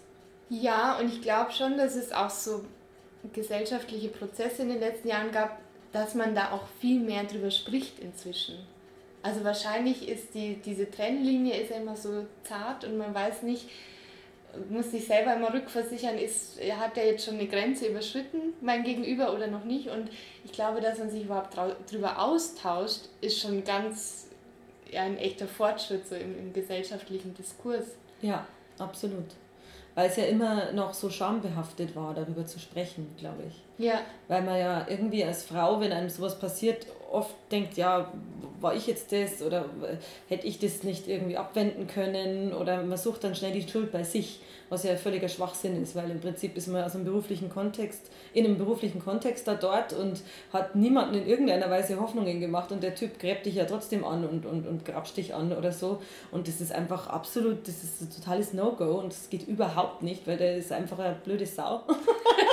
Ja, 0.50 0.98
und 1.00 1.12
ich 1.12 1.22
glaube 1.22 1.52
schon, 1.52 1.78
dass 1.78 1.96
es 1.96 2.12
auch 2.12 2.30
so 2.30 2.64
gesellschaftliche 3.34 4.10
Prozesse 4.10 4.64
in 4.64 4.70
den 4.70 4.80
letzten 4.80 5.10
Jahren 5.10 5.32
gab, 5.32 5.60
dass 5.92 6.16
man 6.16 6.34
da 6.34 6.52
auch 6.52 6.64
viel 6.80 7.00
mehr 7.00 7.24
drüber 7.24 7.52
spricht 7.52 8.00
inzwischen. 8.00 8.56
Also 9.22 9.44
wahrscheinlich 9.44 10.08
ist 10.08 10.34
die, 10.34 10.56
diese 10.56 10.90
Trennlinie 10.90 11.56
ist 11.58 11.72
immer 11.72 11.96
so 11.96 12.26
zart 12.44 12.86
und 12.86 12.98
man 12.98 13.14
weiß 13.14 13.44
nicht, 13.44 13.70
muss 14.70 14.92
sich 14.92 15.06
selber 15.06 15.36
immer 15.36 15.54
rückversichern, 15.54 16.18
ist, 16.18 16.60
hat 16.78 16.98
er 16.98 17.06
jetzt 17.06 17.26
schon 17.26 17.36
eine 17.36 17.48
Grenze 17.48 17.88
überschritten, 17.88 18.54
mein 18.62 18.84
Gegenüber 18.84 19.34
oder 19.34 19.48
noch 19.48 19.64
nicht. 19.64 19.90
Und 19.90 20.10
ich 20.44 20.52
glaube, 20.52 20.82
dass 20.82 20.98
man 20.98 21.10
sich 21.10 21.24
überhaupt 21.26 21.56
darüber 21.56 22.20
austauscht, 22.20 23.02
ist 23.22 23.40
schon 23.40 23.64
ganz 23.64 24.28
ja, 24.92 25.04
ein 25.04 25.18
echter 25.18 25.48
Fortschritt 25.48 26.08
so 26.08 26.16
im, 26.16 26.38
im 26.38 26.54
gesellschaftlichen 26.54 27.34
Diskurs. 27.36 27.96
Ja, 28.22 28.48
absolut. 28.80 29.26
Weil 29.96 30.10
es 30.10 30.16
ja 30.16 30.26
immer 30.26 30.72
noch 30.72 30.94
so 30.94 31.10
schambehaftet 31.10 31.96
war, 31.96 32.14
darüber 32.14 32.46
zu 32.46 32.60
sprechen, 32.60 33.14
glaube 33.18 33.44
ich. 33.48 33.64
Ja. 33.80 34.02
Weil 34.28 34.44
man 34.44 34.60
ja 34.60 34.86
irgendwie 34.88 35.24
als 35.24 35.44
Frau, 35.44 35.80
wenn 35.80 35.92
einem 35.94 36.10
sowas 36.10 36.38
passiert, 36.38 36.86
oft 37.12 37.34
denkt, 37.50 37.78
ja, 37.78 38.12
war 38.62 38.76
ich 38.76 38.88
jetzt 38.88 39.12
das 39.14 39.42
oder 39.42 39.66
hätte 40.28 40.46
ich 40.46 40.60
das 40.60 40.84
nicht 40.84 41.08
irgendwie 41.08 41.38
abwenden 41.38 41.88
können 41.88 42.54
oder 42.54 42.84
man 42.84 42.98
sucht 42.98 43.24
dann 43.24 43.34
schnell 43.34 43.54
die 43.54 43.68
Schuld 43.68 43.92
bei 43.92 44.04
sich, 44.04 44.42
was 44.68 44.84
ja 44.84 44.98
völliger 44.98 45.30
Schwachsinn 45.30 45.82
ist, 45.82 45.96
weil 45.96 46.12
im 46.12 46.20
Prinzip 46.20 46.58
ist 46.58 46.68
man 46.68 46.84
aus 46.84 46.94
einem 46.94 47.06
beruflichen 47.06 47.50
Kontext, 47.50 48.12
in 48.34 48.46
einem 48.46 48.58
beruflichen 48.58 49.00
Kontext 49.00 49.48
da 49.48 49.56
dort 49.56 49.94
und 49.94 50.22
hat 50.52 50.76
niemanden 50.76 51.16
in 51.16 51.26
irgendeiner 51.26 51.70
Weise 51.70 52.02
Hoffnungen 52.02 52.42
gemacht 52.42 52.74
und 52.74 52.84
der 52.84 52.96
Typ 52.96 53.18
gräbt 53.18 53.46
dich 53.46 53.56
ja 53.56 53.64
trotzdem 53.64 54.04
an 54.04 54.28
und, 54.28 54.46
und, 54.46 54.68
und 54.68 54.84
grapscht 54.84 55.16
dich 55.16 55.34
an 55.34 55.54
oder 55.54 55.72
so 55.72 56.02
und 56.32 56.50
das 56.50 56.60
ist 56.60 56.74
einfach 56.74 57.08
absolut, 57.08 57.66
das 57.66 57.82
ist 57.82 58.02
ein 58.02 58.10
totales 58.12 58.54
No-Go 58.54 59.00
und 59.00 59.14
das 59.14 59.30
geht 59.30 59.48
überhaupt 59.48 60.04
nicht, 60.04 60.28
weil 60.28 60.36
der 60.36 60.58
ist 60.58 60.74
einfach 60.74 61.00
eine 61.00 61.16
blöde 61.16 61.46
Sau. 61.46 61.84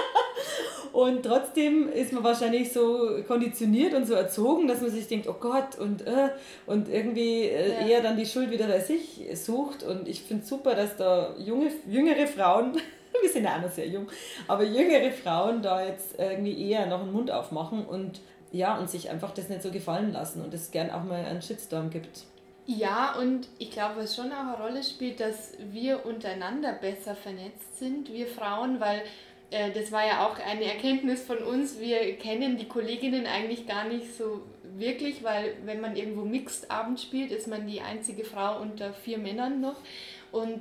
Und 0.97 1.25
trotzdem 1.25 1.93
ist 1.93 2.15
man 2.15 2.25
wahrscheinlich 2.25 2.73
so 2.73 3.23
konditioniert 3.29 3.93
und 3.93 4.07
so 4.07 4.15
erzogen, 4.15 4.67
dass 4.67 4.81
man 4.81 4.91
sich 4.91 5.07
denkt, 5.07 5.29
oh 5.29 5.37
Gott, 5.39 5.77
und, 5.79 6.07
äh, 6.07 6.31
und 6.65 6.89
irgendwie 6.89 7.43
äh, 7.43 7.83
ja. 7.83 7.87
eher 7.87 8.01
dann 8.03 8.17
die 8.17 8.25
Schuld 8.25 8.51
wieder 8.51 8.67
bei 8.67 8.81
sich 8.81 9.23
sucht. 9.35 9.83
Und 9.83 10.09
ich 10.09 10.23
finde 10.23 10.45
es 10.45 10.49
super, 10.49 10.75
dass 10.75 10.97
da 10.97 11.35
junge, 11.37 11.71
jüngere 11.87 12.27
Frauen, 12.27 12.81
wir 13.21 13.29
sind 13.29 13.45
ja 13.45 13.59
auch 13.59 13.61
noch 13.61 13.71
sehr 13.71 13.87
jung, 13.87 14.07
aber 14.49 14.65
jüngere 14.65 15.11
Frauen 15.11 15.61
da 15.61 15.85
jetzt 15.85 16.19
irgendwie 16.19 16.71
eher 16.71 16.87
noch 16.87 17.03
einen 17.03 17.13
Mund 17.13 17.31
aufmachen 17.31 17.85
und 17.85 18.23
ja, 18.51 18.79
und 18.79 18.89
sich 18.89 19.11
einfach 19.11 19.33
das 19.33 19.51
nicht 19.51 19.61
so 19.61 19.71
gefallen 19.71 20.15
lassen 20.15 20.43
und 20.43 20.55
es 20.55 20.71
gern 20.71 20.91
auch 20.91 21.05
mal 21.05 21.23
einen 21.27 21.43
Shitstorm 21.43 21.91
gibt. 21.91 22.25
Ja, 22.65 23.17
und 23.21 23.49
ich 23.59 23.71
glaube, 23.71 23.97
was 23.99 24.17
schon 24.17 24.33
auch 24.33 24.55
eine 24.55 24.57
Rolle 24.57 24.83
spielt, 24.83 25.21
dass 25.21 25.53
wir 25.59 26.07
untereinander 26.07 26.73
besser 26.73 27.15
vernetzt 27.15 27.79
sind, 27.79 28.11
wir 28.11 28.27
Frauen, 28.27 28.81
weil 28.81 29.03
äh, 29.51 29.71
das 29.73 29.93
war 29.93 30.07
ja 30.07 30.27
auch 30.27 30.39
eine 30.39 30.65
Erkenntnis 30.65 31.23
von 31.23 31.39
uns. 31.39 31.81
Wir 31.81 32.17
kennen 32.17 32.57
die 32.57 32.69
Kolleginnen 32.69 33.27
eigentlich 33.27 33.67
gar 33.67 33.85
nicht 33.89 34.17
so 34.17 34.43
wirklich, 34.77 35.23
weil 35.23 35.55
wenn 35.65 35.81
man 35.81 35.97
irgendwo 35.97 36.25
Mixed 36.25 36.71
Abend 36.71 37.01
spielt, 37.01 37.31
ist 37.31 37.47
man 37.47 37.67
die 37.67 37.81
einzige 37.81 38.25
Frau 38.25 38.61
unter 38.61 38.93
vier 38.93 39.19
Männern 39.19 39.61
noch. 39.61 39.77
Und 40.33 40.61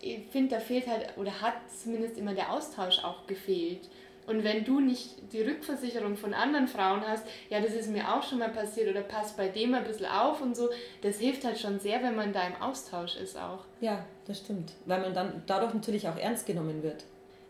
ich 0.00 0.20
finde, 0.30 0.56
da 0.56 0.60
fehlt 0.60 0.86
halt, 0.86 1.16
oder 1.16 1.40
hat 1.40 1.54
zumindest 1.70 2.18
immer 2.18 2.34
der 2.34 2.52
Austausch 2.52 3.02
auch 3.04 3.26
gefehlt. 3.26 3.88
Und 4.26 4.42
wenn 4.42 4.64
du 4.64 4.80
nicht 4.80 5.32
die 5.32 5.42
Rückversicherung 5.42 6.16
von 6.16 6.32
anderen 6.32 6.66
Frauen 6.66 7.02
hast, 7.06 7.26
ja, 7.50 7.60
das 7.60 7.74
ist 7.74 7.90
mir 7.90 8.14
auch 8.14 8.22
schon 8.22 8.38
mal 8.38 8.48
passiert 8.48 8.88
oder 8.88 9.02
passt 9.02 9.36
bei 9.36 9.48
dem 9.48 9.74
ein 9.74 9.84
bisschen 9.84 10.06
auf 10.06 10.40
und 10.40 10.56
so, 10.56 10.70
das 11.02 11.18
hilft 11.18 11.44
halt 11.44 11.58
schon 11.58 11.78
sehr, 11.78 12.02
wenn 12.02 12.16
man 12.16 12.32
da 12.32 12.46
im 12.46 12.56
Austausch 12.56 13.16
ist 13.16 13.38
auch. 13.38 13.64
Ja, 13.80 14.04
das 14.26 14.38
stimmt. 14.38 14.72
Weil 14.86 15.02
man 15.02 15.12
dann 15.12 15.42
dadurch 15.46 15.74
natürlich 15.74 16.08
auch 16.08 16.16
ernst 16.16 16.46
genommen 16.46 16.82
wird. 16.82 17.04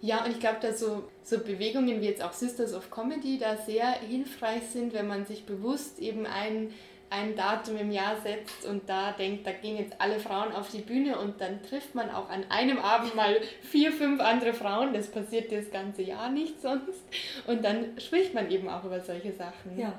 Ja, 0.05 0.23
und 0.23 0.33
ich 0.33 0.39
glaube, 0.39 0.59
dass 0.61 0.81
so, 0.81 1.05
so 1.23 1.39
Bewegungen 1.39 2.03
wie 2.03 2.05
jetzt 2.05 2.23
auch 2.23 2.35
Sisters 2.35 2.75
of 2.75 2.91
Comedy 2.91 3.39
da 3.39 3.57
sehr 3.57 3.91
hilfreich 3.91 4.65
sind, 4.71 4.93
wenn 4.93 5.07
man 5.07 5.25
sich 5.25 5.47
bewusst 5.47 5.99
eben 5.99 6.27
ein, 6.27 6.75
ein 7.09 7.35
Datum 7.37 7.79
im 7.79 7.91
Jahr 7.91 8.21
setzt 8.21 8.67
und 8.67 8.87
da 8.87 9.13
denkt, 9.13 9.47
da 9.47 9.53
gehen 9.53 9.79
jetzt 9.79 9.99
alle 10.03 10.21
Frauen 10.21 10.53
auf 10.53 10.69
die 10.69 10.83
Bühne 10.83 11.19
und 11.19 11.41
dann 11.41 11.63
trifft 11.63 11.95
man 11.95 12.11
auch 12.11 12.29
an 12.29 12.45
einem 12.51 12.81
Abend 12.81 13.15
mal 13.15 13.41
vier, 13.63 13.93
fünf 13.93 14.21
andere 14.21 14.53
Frauen. 14.53 14.93
Das 14.93 15.07
passiert 15.07 15.51
das 15.51 15.71
ganze 15.71 16.03
Jahr 16.03 16.29
nicht 16.29 16.61
sonst. 16.61 17.03
Und 17.47 17.65
dann 17.65 17.99
spricht 17.99 18.35
man 18.35 18.51
eben 18.51 18.69
auch 18.69 18.85
über 18.85 19.01
solche 19.01 19.33
Sachen. 19.33 19.79
Ja. 19.79 19.95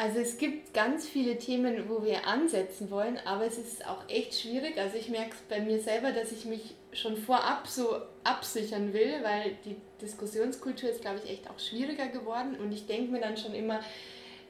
Also 0.00 0.18
es 0.20 0.38
gibt 0.38 0.72
ganz 0.72 1.06
viele 1.06 1.36
Themen, 1.36 1.90
wo 1.90 2.02
wir 2.02 2.26
ansetzen 2.26 2.90
wollen, 2.90 3.18
aber 3.26 3.44
es 3.44 3.58
ist 3.58 3.86
auch 3.86 4.08
echt 4.08 4.32
schwierig. 4.34 4.78
Also 4.78 4.96
ich 4.96 5.10
merke 5.10 5.32
es 5.32 5.40
bei 5.46 5.60
mir 5.60 5.78
selber, 5.78 6.12
dass 6.12 6.32
ich 6.32 6.46
mich 6.46 6.74
schon 6.94 7.18
vorab 7.18 7.66
so 7.66 7.96
absichern 8.24 8.94
will, 8.94 9.12
weil 9.22 9.58
die 9.66 9.76
Diskussionskultur 10.00 10.88
ist, 10.88 11.02
glaube 11.02 11.20
ich, 11.22 11.30
echt 11.30 11.50
auch 11.50 11.58
schwieriger 11.58 12.06
geworden. 12.06 12.56
Und 12.58 12.72
ich 12.72 12.86
denke 12.86 13.12
mir 13.12 13.20
dann 13.20 13.36
schon 13.36 13.52
immer, 13.52 13.80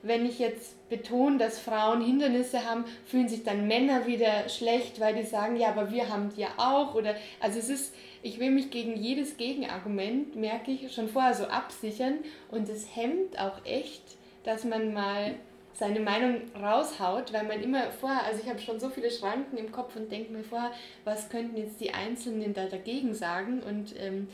wenn 0.04 0.24
ich 0.24 0.38
jetzt 0.38 0.88
betone, 0.88 1.38
dass 1.38 1.58
Frauen 1.58 2.00
Hindernisse 2.00 2.64
haben, 2.64 2.84
fühlen 3.04 3.28
sich 3.28 3.42
dann 3.42 3.66
Männer 3.66 4.06
wieder 4.06 4.48
schlecht, 4.48 5.00
weil 5.00 5.16
die 5.16 5.26
sagen, 5.26 5.56
ja, 5.56 5.70
aber 5.70 5.90
wir 5.90 6.10
haben 6.10 6.30
die 6.32 6.42
ja 6.42 6.50
auch. 6.58 6.94
Oder 6.94 7.16
also 7.40 7.58
es 7.58 7.68
ist, 7.68 7.92
ich 8.22 8.38
will 8.38 8.52
mich 8.52 8.70
gegen 8.70 8.94
jedes 8.94 9.36
Gegenargument, 9.36 10.36
merke 10.36 10.70
ich, 10.70 10.94
schon 10.94 11.08
vorher 11.08 11.34
so 11.34 11.46
absichern. 11.46 12.18
Und 12.52 12.68
es 12.68 12.94
hemmt 12.94 13.36
auch 13.36 13.64
echt 13.64 14.19
dass 14.44 14.64
man 14.64 14.92
mal 14.92 15.34
seine 15.72 16.00
Meinung 16.00 16.42
raushaut, 16.60 17.32
weil 17.32 17.44
man 17.44 17.62
immer 17.62 17.90
vorher, 17.90 18.24
also 18.24 18.40
ich 18.42 18.48
habe 18.48 18.58
schon 18.58 18.78
so 18.80 18.90
viele 18.90 19.10
Schranken 19.10 19.56
im 19.56 19.72
Kopf 19.72 19.96
und 19.96 20.10
denke 20.10 20.32
mir 20.32 20.44
vorher, 20.44 20.72
was 21.04 21.28
könnten 21.30 21.56
jetzt 21.56 21.80
die 21.80 21.92
Einzelnen 21.92 22.52
da 22.52 22.66
dagegen 22.66 23.14
sagen 23.14 23.62
und 23.62 23.94
ähm, 23.98 24.28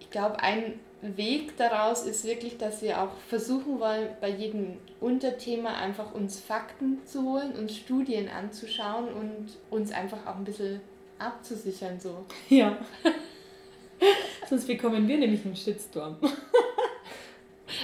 ich 0.00 0.10
glaube, 0.10 0.38
ein 0.40 0.78
Weg 1.02 1.56
daraus 1.56 2.04
ist 2.04 2.24
wirklich, 2.24 2.58
dass 2.58 2.82
wir 2.82 3.02
auch 3.02 3.16
versuchen 3.28 3.80
wollen, 3.80 4.08
bei 4.20 4.28
jedem 4.28 4.76
Unterthema 5.00 5.74
einfach 5.74 6.14
uns 6.14 6.40
Fakten 6.40 7.04
zu 7.06 7.22
holen, 7.22 7.52
uns 7.54 7.76
Studien 7.76 8.28
anzuschauen 8.28 9.08
und 9.08 9.48
uns 9.70 9.92
einfach 9.92 10.26
auch 10.26 10.36
ein 10.36 10.44
bisschen 10.44 10.80
abzusichern 11.18 11.98
so. 12.00 12.24
Ja. 12.48 12.78
Sonst 14.48 14.66
bekommen 14.66 15.08
wir 15.08 15.18
nämlich 15.18 15.44
einen 15.44 15.56
Shitstorm. 15.56 16.16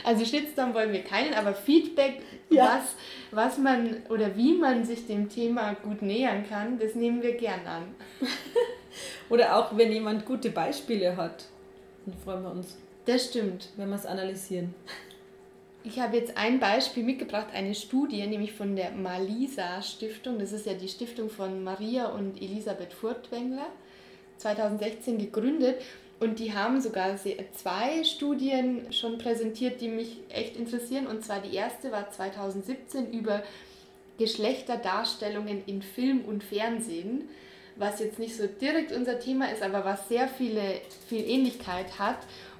Also 0.05 0.25
Shitstorm 0.25 0.75
wollen 0.75 0.93
wir 0.93 1.03
keinen, 1.03 1.35
aber 1.35 1.55
Feedback, 1.55 2.23
ja. 2.51 2.81
was, 2.81 2.97
was 3.31 3.59
man 3.59 4.03
oder 4.09 4.37
wie 4.37 4.55
man 4.55 4.85
sich 4.85 5.07
dem 5.07 5.29
Thema 5.29 5.75
gut 5.75 6.03
nähern 6.03 6.45
kann, 6.49 6.79
das 6.79 6.95
nehmen 6.95 7.23
wir 7.23 7.37
gern 7.37 7.67
an. 7.67 7.95
oder 9.29 9.57
auch 9.57 9.77
wenn 9.77 9.93
jemand 9.93 10.27
gute 10.27 10.51
Beispiele 10.51 11.17
hat, 11.17 11.47
dann 12.07 12.17
freuen 12.19 12.43
wir 12.43 12.51
uns. 12.51 12.77
Das 13.05 13.27
stimmt. 13.27 13.69
Wenn 13.77 13.89
wir 13.89 13.97
es 13.97 14.07
analysieren. 14.07 14.75
Ich 15.85 15.99
habe 15.99 16.17
jetzt 16.17 16.37
ein 16.37 16.61
Beispiel 16.61 17.03
mitgebracht, 17.03 17.49
eine 17.53 17.75
Studie, 17.75 18.25
nämlich 18.27 18.53
von 18.53 18.77
der 18.77 18.93
Malisa 18.93 19.83
Stiftung. 19.83 20.39
Das 20.39 20.53
ist 20.53 20.67
ja 20.67 20.75
die 20.75 20.89
Stiftung 20.89 21.29
von 21.29 21.65
Maria 21.65 22.07
und 22.07 22.41
Elisabeth 22.41 22.93
Furtwängler, 22.93 23.67
2016 24.37 25.19
gegründet. 25.19 25.81
Und 26.23 26.39
die 26.39 26.55
haben 26.55 26.81
sogar 26.81 27.17
zwei 27.17 28.05
Studien 28.05 28.93
schon 28.93 29.19
präsentiert, 29.19 29.81
die 29.81 29.89
mich 29.89 30.19
echt 30.29 30.57
interessieren. 30.57 31.09
Und 31.09 31.25
zwar 31.25 31.41
die 31.41 31.53
erste 31.53 31.91
war 31.91 32.13
2017 32.13 33.13
über 33.13 33.43
Geschlechterdarstellungen 34.19 35.65
in 35.67 35.83
Film 35.83 36.21
und 36.25 36.45
Fernsehen, 36.45 37.29
was 37.75 37.99
jetzt 37.99 38.21
nicht 38.21 38.37
so 38.37 38.47
direkt 38.47 38.93
unser 38.93 39.19
Thema 39.19 39.51
ist, 39.51 39.65
aber 39.65 39.85
was 39.85 40.09
sehr 40.09 40.29
viele, 40.29 40.81
viel 41.09 41.29
Ähnlichkeit 41.29 41.99
hat. 41.99 42.19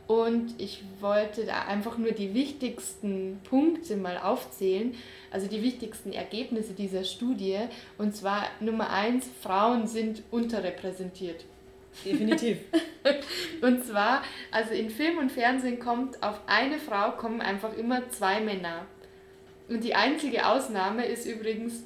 Und 0.09 0.61
ich 0.61 0.83
wollte 0.99 1.45
da 1.45 1.63
einfach 1.63 1.99
nur 1.99 2.11
die 2.11 2.35
wichtigsten 2.35 3.39
Punkte 3.45 3.97
mal 3.97 4.19
aufzählen, 4.19 4.97
also 5.31 5.47
die 5.47 5.63
wichtigsten 5.63 6.13
Ergebnisse 6.13 6.73
dieser 6.73 7.05
Studie. 7.05 7.59
Und 7.97 8.17
zwar 8.17 8.43
Nummer 8.59 8.91
eins, 8.91 9.25
Frauen 9.41 9.87
sind 9.87 10.25
unterrepräsentiert. 10.33 11.45
Definitiv. 12.05 12.59
und 13.63 13.85
zwar, 13.85 14.23
also 14.51 14.73
in 14.75 14.91
Film 14.91 15.19
und 15.19 15.31
Fernsehen 15.31 15.79
kommt 15.79 16.23
auf 16.23 16.41
eine 16.47 16.79
Frau 16.79 17.13
kommen 17.13 17.41
einfach 17.41 17.77
immer 17.77 18.09
zwei 18.11 18.41
Männer. 18.41 18.87
Und 19.69 19.85
die 19.85 19.95
einzige 19.95 20.47
Ausnahme 20.47 21.07
ist 21.07 21.27
übrigens, 21.27 21.85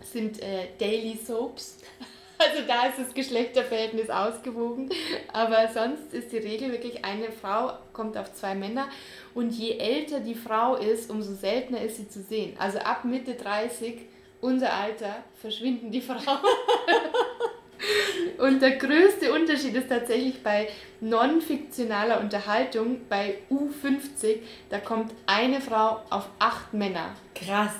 sind 0.00 0.42
äh, 0.42 0.68
Daily 0.78 1.16
Soaps. 1.16 1.78
Also 2.36 2.62
da 2.66 2.86
ist 2.88 2.98
das 2.98 3.14
Geschlechterverhältnis 3.14 4.10
ausgewogen. 4.10 4.90
Aber 5.32 5.68
sonst 5.72 6.12
ist 6.12 6.32
die 6.32 6.38
Regel 6.38 6.72
wirklich, 6.72 7.04
eine 7.04 7.30
Frau 7.30 7.72
kommt 7.92 8.18
auf 8.18 8.34
zwei 8.34 8.56
Männer. 8.56 8.88
Und 9.34 9.52
je 9.52 9.78
älter 9.78 10.18
die 10.18 10.34
Frau 10.34 10.74
ist, 10.74 11.10
umso 11.10 11.32
seltener 11.32 11.80
ist 11.80 11.96
sie 11.96 12.08
zu 12.08 12.20
sehen. 12.20 12.56
Also 12.58 12.80
ab 12.80 13.04
Mitte 13.04 13.34
30, 13.34 14.00
unser 14.40 14.74
Alter, 14.74 15.22
verschwinden 15.40 15.92
die 15.92 16.00
Frauen. 16.00 16.18
Und 18.38 18.60
der 18.60 18.72
größte 18.72 19.32
Unterschied 19.32 19.74
ist 19.74 19.88
tatsächlich 19.88 20.42
bei 20.42 20.68
non-fiktionaler 21.00 22.20
Unterhaltung, 22.20 23.00
bei 23.08 23.38
U50, 23.50 24.38
da 24.70 24.78
kommt 24.78 25.12
eine 25.26 25.60
Frau 25.60 26.02
auf 26.10 26.28
acht 26.38 26.72
Männer. 26.74 27.10
Krass. 27.34 27.74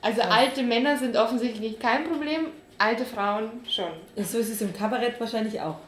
Also 0.00 0.20
Krass. 0.20 0.30
alte 0.30 0.62
Männer 0.62 0.96
sind 0.96 1.16
offensichtlich 1.16 1.78
kein 1.78 2.04
Problem, 2.04 2.46
alte 2.78 3.04
Frauen 3.04 3.50
schon. 3.68 3.90
So 4.16 4.38
ist 4.38 4.50
es 4.50 4.60
im 4.60 4.72
Kabarett 4.74 5.18
wahrscheinlich 5.20 5.60
auch. 5.60 5.78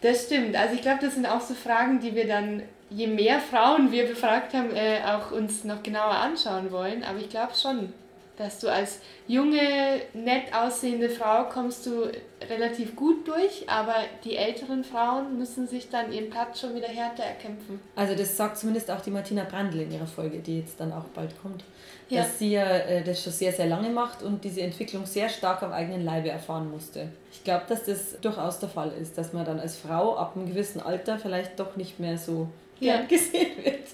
Das 0.00 0.24
stimmt. 0.24 0.56
Also 0.56 0.74
ich 0.74 0.82
glaube, 0.82 1.00
das 1.02 1.14
sind 1.14 1.26
auch 1.26 1.40
so 1.40 1.54
Fragen, 1.54 2.00
die 2.00 2.14
wir 2.14 2.26
dann, 2.26 2.62
je 2.88 3.06
mehr 3.06 3.38
Frauen 3.40 3.92
wir 3.92 4.06
befragt 4.06 4.54
haben, 4.54 4.74
äh, 4.74 5.00
auch 5.04 5.30
uns 5.32 5.64
noch 5.64 5.82
genauer 5.82 6.14
anschauen 6.14 6.72
wollen. 6.72 7.04
Aber 7.04 7.18
ich 7.18 7.28
glaube 7.28 7.52
schon, 7.54 7.92
dass 8.40 8.58
du 8.58 8.72
als 8.72 9.00
junge, 9.28 10.00
nett 10.14 10.52
aussehende 10.54 11.10
Frau 11.10 11.44
kommst 11.44 11.84
du 11.84 12.10
relativ 12.48 12.96
gut 12.96 13.28
durch, 13.28 13.68
aber 13.68 13.94
die 14.24 14.36
älteren 14.36 14.82
Frauen 14.82 15.38
müssen 15.38 15.68
sich 15.68 15.90
dann 15.90 16.10
ihren 16.10 16.30
Platz 16.30 16.60
schon 16.60 16.74
wieder 16.74 16.88
härter 16.88 17.22
erkämpfen. 17.22 17.80
Also 17.94 18.14
das 18.14 18.36
sagt 18.36 18.56
zumindest 18.56 18.90
auch 18.90 19.02
die 19.02 19.10
Martina 19.10 19.44
Brandl 19.44 19.80
in 19.80 19.92
ihrer 19.92 20.06
Folge, 20.06 20.38
die 20.38 20.60
jetzt 20.60 20.80
dann 20.80 20.90
auch 20.90 21.04
bald 21.14 21.40
kommt, 21.42 21.64
ja. 22.08 22.22
dass 22.22 22.38
sie 22.38 22.52
ja 22.52 22.64
äh, 22.64 23.04
das 23.04 23.22
schon 23.22 23.32
sehr, 23.32 23.52
sehr 23.52 23.66
lange 23.66 23.90
macht 23.90 24.22
und 24.22 24.42
diese 24.42 24.62
Entwicklung 24.62 25.04
sehr 25.04 25.28
stark 25.28 25.62
am 25.62 25.72
eigenen 25.72 26.02
Leibe 26.02 26.30
erfahren 26.30 26.70
musste. 26.70 27.08
Ich 27.30 27.44
glaube, 27.44 27.64
dass 27.68 27.84
das 27.84 28.18
durchaus 28.22 28.58
der 28.58 28.70
Fall 28.70 28.90
ist, 28.92 29.18
dass 29.18 29.34
man 29.34 29.44
dann 29.44 29.60
als 29.60 29.76
Frau 29.76 30.16
ab 30.16 30.32
einem 30.34 30.46
gewissen 30.46 30.80
Alter 30.80 31.18
vielleicht 31.18 31.60
doch 31.60 31.76
nicht 31.76 32.00
mehr 32.00 32.16
so 32.16 32.48
ja. 32.80 33.02
gesehen 33.08 33.64
wird. 33.64 33.86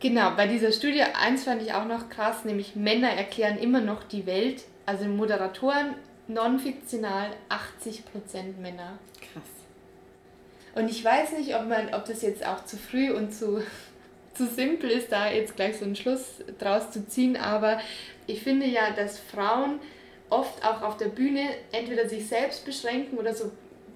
Genau, 0.00 0.32
bei 0.34 0.48
dieser 0.48 0.72
Studie, 0.72 1.02
eins 1.02 1.44
fand 1.44 1.62
ich 1.62 1.74
auch 1.74 1.84
noch 1.84 2.08
krass, 2.08 2.44
nämlich 2.44 2.74
Männer 2.74 3.10
erklären 3.10 3.56
immer 3.58 3.80
noch 3.80 4.02
die 4.02 4.26
Welt, 4.26 4.64
also 4.84 5.04
Moderatoren, 5.04 5.94
non-fiktional 6.26 7.30
80% 7.48 8.56
Männer. 8.60 8.98
Krass. 9.20 9.42
Und 10.74 10.90
ich 10.90 11.04
weiß 11.04 11.32
nicht, 11.32 11.54
ob, 11.54 11.68
man, 11.68 11.94
ob 11.94 12.04
das 12.06 12.22
jetzt 12.22 12.44
auch 12.44 12.64
zu 12.64 12.76
früh 12.76 13.12
und 13.12 13.32
zu, 13.32 13.62
zu 14.34 14.46
simpel 14.46 14.90
ist, 14.90 15.12
da 15.12 15.30
jetzt 15.30 15.54
gleich 15.54 15.78
so 15.78 15.84
einen 15.84 15.96
Schluss 15.96 16.42
draus 16.58 16.90
zu 16.90 17.06
ziehen, 17.06 17.36
aber 17.36 17.80
ich 18.26 18.42
finde 18.42 18.66
ja, 18.66 18.90
dass 18.90 19.18
Frauen 19.18 19.78
oft 20.30 20.64
auch 20.64 20.82
auf 20.82 20.96
der 20.96 21.08
Bühne 21.08 21.46
entweder 21.72 22.08
sich 22.08 22.26
selbst 22.26 22.64
beschränken 22.64 23.18
oder 23.18 23.34
so 23.34 23.52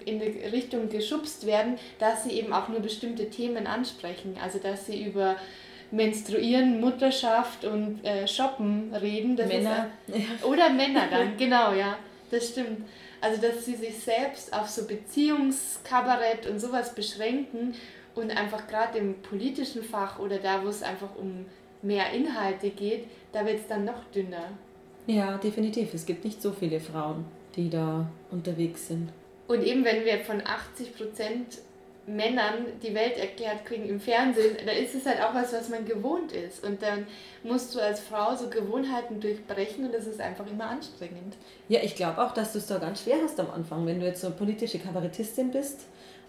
in 0.07 0.19
die 0.19 0.45
Richtung 0.51 0.89
geschubst 0.89 1.45
werden, 1.45 1.77
dass 1.99 2.23
sie 2.23 2.31
eben 2.31 2.53
auch 2.53 2.69
nur 2.69 2.79
bestimmte 2.79 3.29
Themen 3.29 3.67
ansprechen. 3.67 4.37
Also 4.41 4.59
dass 4.59 4.85
sie 4.85 5.03
über 5.03 5.35
Menstruieren, 5.91 6.81
Mutterschaft 6.81 7.63
und 7.63 8.03
äh, 8.03 8.27
Shoppen 8.27 8.93
reden. 8.93 9.35
Das 9.37 9.47
Männer. 9.47 9.89
Ist, 10.07 10.43
oder 10.43 10.69
Männer 10.69 11.07
dann, 11.09 11.37
genau, 11.37 11.73
ja. 11.73 11.97
Das 12.29 12.49
stimmt. 12.49 12.85
Also, 13.21 13.41
dass 13.41 13.65
sie 13.65 13.75
sich 13.75 13.97
selbst 13.97 14.53
auf 14.53 14.67
so 14.67 14.85
Beziehungskabarett 14.85 16.45
und 16.47 16.59
sowas 16.59 16.93
beschränken 16.93 17.73
und 18.15 18.31
einfach 18.31 18.67
gerade 18.67 18.97
im 18.97 19.21
politischen 19.21 19.81
Fach 19.81 20.19
oder 20.19 20.37
da, 20.37 20.63
wo 20.63 20.67
es 20.67 20.83
einfach 20.83 21.15
um 21.17 21.45
mehr 21.81 22.11
Inhalte 22.11 22.69
geht, 22.69 23.05
da 23.31 23.45
wird 23.45 23.59
es 23.61 23.67
dann 23.67 23.85
noch 23.85 24.03
dünner. 24.13 24.51
Ja, 25.07 25.37
definitiv. 25.37 25.93
Es 25.93 26.05
gibt 26.05 26.25
nicht 26.25 26.41
so 26.41 26.51
viele 26.51 26.79
Frauen, 26.79 27.25
die 27.55 27.69
da 27.69 28.07
unterwegs 28.29 28.87
sind. 28.87 29.09
Und 29.47 29.63
eben, 29.63 29.85
wenn 29.85 30.03
wir 30.05 30.19
von 30.19 30.41
80 30.45 30.95
Prozent 30.95 31.59
Männern 32.07 32.65
die 32.81 32.93
Welt 32.93 33.17
erklärt 33.17 33.65
kriegen 33.65 33.87
im 33.89 33.99
Fernsehen, 33.99 34.55
da 34.65 34.71
ist 34.71 34.95
es 34.95 35.05
halt 35.05 35.21
auch 35.21 35.33
was, 35.33 35.51
was 35.51 35.67
man 35.67 35.85
gewohnt 35.85 36.31
ist. 36.31 36.63
Und 36.63 36.81
dann 36.81 37.05
musst 37.43 37.75
du 37.75 37.79
als 37.79 37.99
Frau 37.99 38.33
so 38.33 38.49
Gewohnheiten 38.49 39.19
durchbrechen 39.19 39.85
und 39.85 39.93
das 39.93 40.07
ist 40.07 40.21
einfach 40.21 40.47
immer 40.47 40.69
anstrengend. 40.69 41.35
Ja, 41.67 41.81
ich 41.83 41.95
glaube 41.95 42.23
auch, 42.23 42.33
dass 42.33 42.53
du 42.53 42.59
es 42.59 42.67
da 42.67 42.77
ganz 42.77 43.03
schwer 43.03 43.17
hast 43.21 43.39
am 43.41 43.51
Anfang, 43.51 43.85
wenn 43.85 43.99
du 43.99 44.05
jetzt 44.05 44.21
so 44.21 44.31
politische 44.31 44.79
Kabarettistin 44.79 45.51
bist 45.51 45.81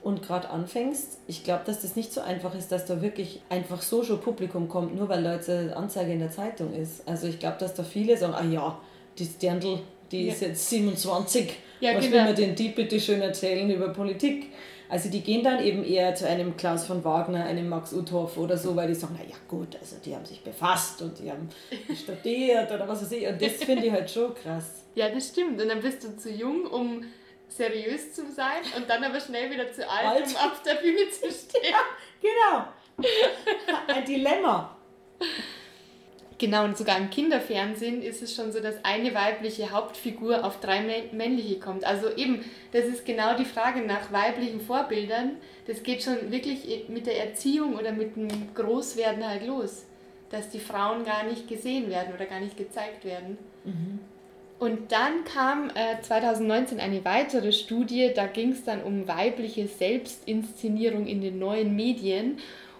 und 0.03 0.23
gerade 0.23 0.51
anfängst. 0.51 1.19
Ich 1.29 1.45
glaube, 1.45 1.63
dass 1.65 1.83
das 1.83 1.95
nicht 1.95 2.13
so 2.13 2.23
einfach 2.23 2.57
ist, 2.57 2.73
dass 2.73 2.85
da 2.87 3.01
wirklich 3.01 3.41
einfach 3.49 3.83
so 3.83 4.03
schon 4.03 4.21
Publikum 4.21 4.69
kommt, 4.69 4.97
nur 4.97 5.09
weil 5.09 5.25
eine 5.25 5.77
Anzeige 5.77 6.13
in 6.13 6.19
der 6.19 6.33
Zeitung 6.33 6.75
ist. 6.75 7.07
Also 7.07 7.29
ich 7.29 7.39
glaube, 7.39 7.59
dass 7.61 7.75
da 7.75 7.85
viele 7.85 8.17
sagen, 8.17 8.35
ah 8.35 8.45
ja, 8.45 8.81
die 9.17 9.27
Sterndl, 9.27 9.81
die 10.11 10.27
ja. 10.27 10.33
ist 10.33 10.43
jetzt 10.43 10.71
27, 10.71 11.55
ja, 11.81 11.95
was 11.95 12.05
genau. 12.05 12.17
will 12.17 12.25
man 12.25 12.35
denn 12.35 12.55
die 12.55 12.69
bitte 12.69 13.01
schön 13.01 13.21
erzählen 13.23 13.71
über 13.71 13.89
Politik? 13.91 14.53
Also 14.91 15.11
die 15.11 15.21
gehen 15.21 15.45
dann 15.45 15.63
eben 15.63 15.85
eher 15.85 16.15
zu 16.15 16.27
einem 16.27 16.57
Klaus 16.57 16.87
von 16.87 17.05
Wagner, 17.05 17.45
einem 17.45 17.69
Max 17.69 17.93
Uthoff 17.93 18.39
oder 18.39 18.57
so, 18.57 18.75
weil 18.75 18.89
die 18.89 18.95
sagen, 18.95 19.19
na 19.19 19.25
ja 19.29 19.37
gut, 19.47 19.77
also 19.79 19.97
die 20.03 20.15
haben 20.15 20.25
sich 20.25 20.41
befasst 20.43 21.03
und 21.03 21.19
die 21.19 21.31
haben 21.31 21.49
studiert 21.95 22.73
oder 22.73 22.89
was 22.89 23.03
weiß 23.03 23.13
ich. 23.13 23.27
Und 23.27 23.41
das 23.41 23.53
finde 23.65 23.87
ich 23.87 23.93
halt 23.93 24.11
schon 24.11 24.35
krass. 24.35 24.85
Ja, 24.95 25.11
das 25.11 25.29
stimmt. 25.29 25.61
Und 25.61 25.69
dann 25.69 25.81
bist 25.81 26.05
du 26.05 26.17
zu 26.17 26.31
jung, 26.31 26.67
um 26.67 27.05
seriös 27.49 28.15
zu 28.15 28.31
sein 28.33 28.63
und 28.77 28.89
dann 28.89 29.05
aber 29.05 29.21
schnell 29.21 29.51
wieder 29.51 29.71
zu 29.73 29.89
alt, 29.89 30.07
alt. 30.07 30.27
um 30.27 30.37
auf 30.37 30.63
der 30.63 30.75
Bühne 30.77 31.09
zu 31.11 31.31
stehen. 31.31 31.71
Ja, 31.71 31.81
genau. 32.23 33.95
Ein 33.95 34.05
Dilemma. 34.05 34.77
Genau, 36.39 36.65
und 36.65 36.79
sogar 36.79 36.99
im 36.99 37.11
Kinderfernsehen 37.11 38.01
ist 38.01 38.23
es 38.23 38.33
schon 38.33 38.53
so, 38.53 38.61
dass 38.61 38.85
eine 38.85 39.13
weibliche 39.13 39.73
Hauptfigur 39.73 40.45
auf 40.45 40.61
drei 40.61 40.81
männliche 41.13 41.59
kommt. 41.59 41.85
Also 41.85 42.11
eben, 42.15 42.45
das 42.71 42.85
ist 42.85 43.05
genau 43.05 43.37
die 43.37 43.45
Frage 43.45 43.81
nach 43.81 44.13
weiblichen 44.13 44.61
Vorbildern. 44.61 45.33
Das 45.67 45.83
geht 45.83 46.05
schon 46.05 46.31
wirklich 46.31 46.89
mit 46.89 47.07
der 47.07 47.25
Erziehung 47.25 47.75
oder 47.75 47.91
mit 47.91 48.15
dem 48.15 48.29
Großwerden 48.55 49.27
halt 49.27 49.47
los, 49.47 49.85
dass 50.31 50.49
die 50.49 50.61
Frauen 50.61 51.05
gar 51.05 51.25
nicht 51.25 51.49
gesehen 51.49 51.91
werden 51.91 52.15
oder 52.15 52.27
gar 52.27 52.39
nicht 52.39 52.57
gezeigt 52.57 53.05
werden. 53.05 53.37
Mhm. 53.65 53.99
Und 54.61 54.93
dann 54.93 55.25
kam 55.25 55.71
äh, 55.71 56.01
2019 56.03 56.81
eine 56.81 57.05
weitere 57.05 57.53
Studie, 57.53 58.13
da 58.15 58.27
ging 58.27 58.53
es 58.53 58.65
dann 58.65 58.83
um 58.83 59.07
weibliche 59.07 59.67
Selbstinszenierung 59.69 61.07
in 61.07 61.21
den 61.21 61.39
neuen 61.39 61.75
Medien. 61.77 62.39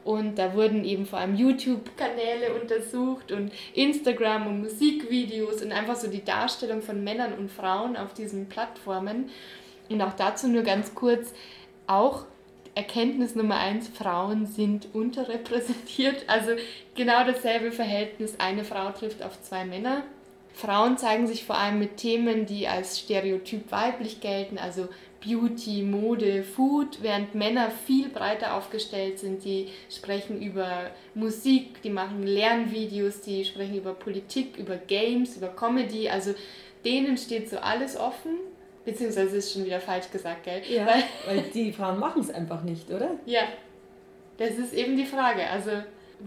Und 0.09 0.39
da 0.39 0.55
wurden 0.55 0.87
eben 0.87 1.05
vor 1.05 1.19
allem 1.19 1.35
YouTube-Kanäle 1.35 2.59
untersucht 2.59 3.31
und 3.31 3.53
Instagram 3.75 4.47
und 4.47 4.63
Musikvideos 4.63 5.61
und 5.61 5.71
einfach 5.71 5.97
so 5.97 6.09
die 6.09 6.25
Darstellung 6.25 6.81
von 6.81 7.05
Männern 7.05 7.35
und 7.35 7.51
Frauen 7.51 7.95
auf 7.95 8.15
diesen 8.15 8.49
Plattformen. 8.49 9.29
Und 9.91 10.01
auch 10.01 10.15
dazu 10.15 10.49
nur 10.49 10.63
ganz 10.63 10.95
kurz, 10.95 11.35
auch 11.87 12.25
Erkenntnis 12.75 13.35
Nummer 13.35 13.59
eins, 13.59 13.89
Frauen 13.89 14.47
sind 14.47 14.89
unterrepräsentiert. 14.95 16.25
Also 16.27 16.53
genau 16.95 17.27
dasselbe 17.27 17.71
Verhältnis, 17.71 18.37
eine 18.39 18.65
Frau 18.65 18.91
trifft 18.93 19.23
auf 19.23 19.39
zwei 19.43 19.67
Männer. 19.67 20.05
Frauen 20.55 20.97
zeigen 20.97 21.27
sich 21.27 21.45
vor 21.45 21.59
allem 21.59 21.79
mit 21.79 21.99
Themen, 21.99 22.47
die 22.47 22.67
als 22.67 22.99
stereotyp 22.99 23.71
weiblich 23.71 24.23
gelten, 24.23 24.57
also 24.57 24.89
Beauty, 25.21 25.83
Mode, 25.83 26.45
Food, 26.45 27.03
während 27.03 27.35
Männer 27.35 27.71
viel 27.71 28.09
breiter 28.09 28.55
aufgestellt 28.55 29.19
sind. 29.19 29.45
Die 29.45 29.69
sprechen 29.91 30.41
über 30.41 30.91
Musik, 31.15 31.83
die 31.83 31.91
machen 31.91 32.25
Lernvideos, 32.25 33.21
die 33.21 33.45
sprechen 33.45 33.77
über 33.77 33.95
Politik, 33.95 34.57
über 34.57 34.77
Games, 34.77 35.37
über 35.37 35.49
Comedy. 35.49 36.09
Also 36.09 36.35
denen 36.85 37.17
steht 37.17 37.51
so 37.51 37.59
alles 37.59 37.97
offen. 37.97 38.39
Beziehungsweise 38.85 39.37
ist 39.37 39.53
schon 39.53 39.67
wieder 39.67 39.81
falsch 39.81 40.11
gesagt, 40.11 40.45
gell? 40.45 40.63
Ja, 40.69 40.87
weil, 40.87 41.03
weil 41.27 41.43
die 41.53 41.73
Frauen 41.73 41.99
machen 41.99 42.23
es 42.23 42.31
einfach 42.31 42.63
nicht, 42.63 42.91
oder? 42.91 43.11
Ja, 43.27 43.43
das 44.39 44.53
ist 44.53 44.73
eben 44.73 44.97
die 44.97 45.05
Frage. 45.05 45.47
Also, 45.51 45.71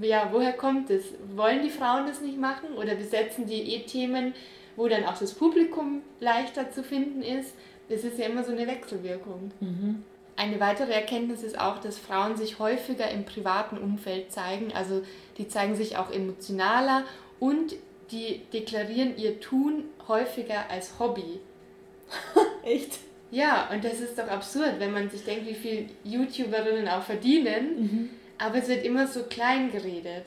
ja, 0.02 0.30
woher 0.32 0.54
kommt 0.54 0.90
es? 0.90 1.06
Wollen 1.36 1.64
die 1.64 1.70
Frauen 1.70 2.06
das 2.06 2.22
nicht 2.22 2.38
machen 2.38 2.74
oder 2.76 2.96
besetzen 2.96 3.48
die 3.48 3.74
eh 3.74 3.80
Themen, 3.84 4.34
wo 4.76 4.88
dann 4.88 5.06
auch 5.06 5.18
das 5.18 5.34
Publikum 5.34 6.02
leichter 6.20 6.70
zu 6.72 6.84
finden 6.84 7.24
ist? 7.24 7.56
Das 7.92 8.04
ist 8.04 8.18
ja 8.18 8.26
immer 8.26 8.44
so 8.44 8.52
eine 8.52 8.66
Wechselwirkung. 8.68 9.52
Mhm. 9.60 10.04
Eine 10.38 10.60
weitere 10.60 10.94
Erkenntnis 10.94 11.44
ist 11.44 11.60
auch, 11.60 11.80
dass 11.80 12.00
Frauen 12.00 12.38
sich 12.38 12.58
häufiger 12.58 13.12
im 13.12 13.26
privaten 13.26 13.78
Umfeld 13.78 14.32
zeigen. 14.32 14.72
Also 14.74 15.04
die 15.38 15.48
zeigen 15.48 15.76
sich 15.76 15.98
auch 15.98 16.12
emotionaler 16.12 17.04
und 17.40 17.76
die 18.12 18.42
deklarieren 18.54 19.18
ihr 19.18 19.40
Tun 19.40 19.84
häufiger 20.08 20.70
als 20.70 21.00
Hobby. 21.00 21.40
Echt? 22.64 23.00
Ja, 23.30 23.70
und 23.72 23.84
das 23.84 24.00
ist 24.00 24.18
doch 24.18 24.28
absurd, 24.28 24.76
wenn 24.80 24.92
man 24.92 25.10
sich 25.10 25.24
denkt, 25.24 25.48
wie 25.48 25.54
viel 25.54 25.88
YouTuberinnen 26.04 26.88
auch 26.88 27.04
verdienen. 27.04 27.82
Mhm. 27.82 28.10
Aber 28.38 28.58
es 28.58 28.68
wird 28.68 28.84
immer 28.84 29.08
so 29.08 29.24
klein 29.24 29.72
geredet. 29.72 30.26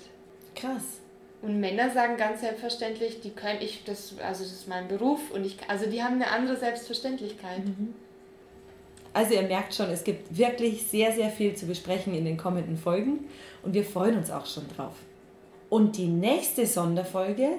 Krass. 0.55 1.01
Und 1.45 1.61
Männer 1.61 1.91
sagen 1.91 2.17
ganz 2.17 2.41
selbstverständlich, 2.41 3.21
die 3.21 3.29
können 3.29 3.61
ich, 3.61 3.85
das, 3.85 4.15
also 4.19 4.45
das 4.45 4.53
ist 4.53 4.67
mein 4.67 4.89
Beruf 4.89 5.31
und 5.31 5.45
ich, 5.45 5.59
also 5.69 5.85
die 5.85 6.03
haben 6.03 6.15
eine 6.15 6.31
andere 6.31 6.57
Selbstverständlichkeit. 6.57 7.67
Mhm. 7.67 7.95
Also 9.13 9.35
ihr 9.35 9.43
merkt 9.43 9.75
schon, 9.75 9.91
es 9.91 10.05
gibt 10.05 10.39
wirklich 10.39 10.87
sehr, 10.87 11.13
sehr 11.13 11.29
viel 11.29 11.55
zu 11.55 11.67
besprechen 11.67 12.15
in 12.15 12.25
den 12.25 12.39
kommenden 12.39 12.79
Folgen 12.79 13.27
und 13.63 13.75
wir 13.75 13.85
freuen 13.85 14.17
uns 14.17 14.31
auch 14.31 14.47
schon 14.47 14.65
drauf. 14.75 14.95
Und 15.69 15.99
die 15.99 16.07
nächste 16.07 16.67
Sonderfolge, 16.67 17.51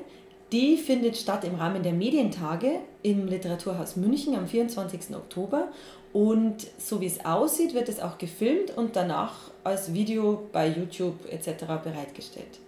die 0.52 0.78
findet 0.78 1.16
statt 1.16 1.44
im 1.44 1.54
Rahmen 1.54 1.84
der 1.84 1.94
Medientage 1.94 2.80
im 3.04 3.28
Literaturhaus 3.28 3.98
München 3.98 4.36
am 4.36 4.48
24. 4.48 5.16
Oktober. 5.16 5.68
Und 6.12 6.66
so 6.80 7.02
wie 7.02 7.08
es 7.08 7.24
aussieht, 7.24 7.76
wird 7.76 7.90
es 7.90 8.00
auch 8.00 8.18
gefilmt 8.18 8.76
und 8.76 8.96
danach 8.96 9.52
als 9.64 9.94
Video 9.94 10.48
bei 10.52 10.70
YouTube 10.70 11.32
etc. 11.32 11.66
bereitgestellt. 11.84 12.65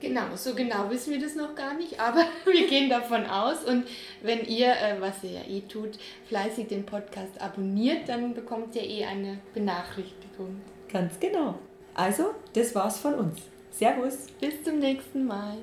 Genau, 0.00 0.36
so 0.36 0.54
genau 0.54 0.88
wissen 0.90 1.12
wir 1.12 1.20
das 1.20 1.34
noch 1.34 1.56
gar 1.56 1.74
nicht, 1.74 1.98
aber 1.98 2.24
wir 2.44 2.68
gehen 2.68 2.88
davon 2.88 3.26
aus. 3.26 3.64
Und 3.64 3.84
wenn 4.22 4.44
ihr, 4.44 4.68
äh, 4.68 5.00
was 5.00 5.24
ihr 5.24 5.32
ja 5.32 5.40
eh 5.48 5.62
tut, 5.62 5.98
fleißig 6.28 6.68
den 6.68 6.86
Podcast 6.86 7.40
abonniert, 7.40 8.08
dann 8.08 8.32
bekommt 8.34 8.76
ihr 8.76 8.84
eh 8.84 9.04
eine 9.04 9.40
Benachrichtigung. 9.54 10.60
Ganz 10.92 11.18
genau. 11.18 11.56
Also, 11.94 12.34
das 12.52 12.76
war's 12.76 12.98
von 12.98 13.14
uns. 13.14 13.40
Servus. 13.72 14.28
Bis 14.40 14.62
zum 14.62 14.78
nächsten 14.78 15.26
Mal. 15.26 15.56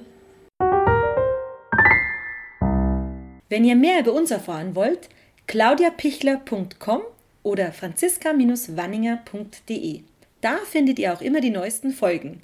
Wenn 3.48 3.64
ihr 3.64 3.76
mehr 3.76 4.00
über 4.02 4.14
uns 4.14 4.32
erfahren 4.32 4.76
wollt, 4.76 5.08
claudiapichler.com 5.48 7.04
oder 7.44 7.72
franziska-wanninger.de. 7.72 10.02
Da 10.42 10.58
findet 10.66 11.00
ihr 11.00 11.14
auch 11.14 11.22
immer 11.22 11.40
die 11.40 11.52
neuesten 11.52 11.92
Folgen. 11.92 12.44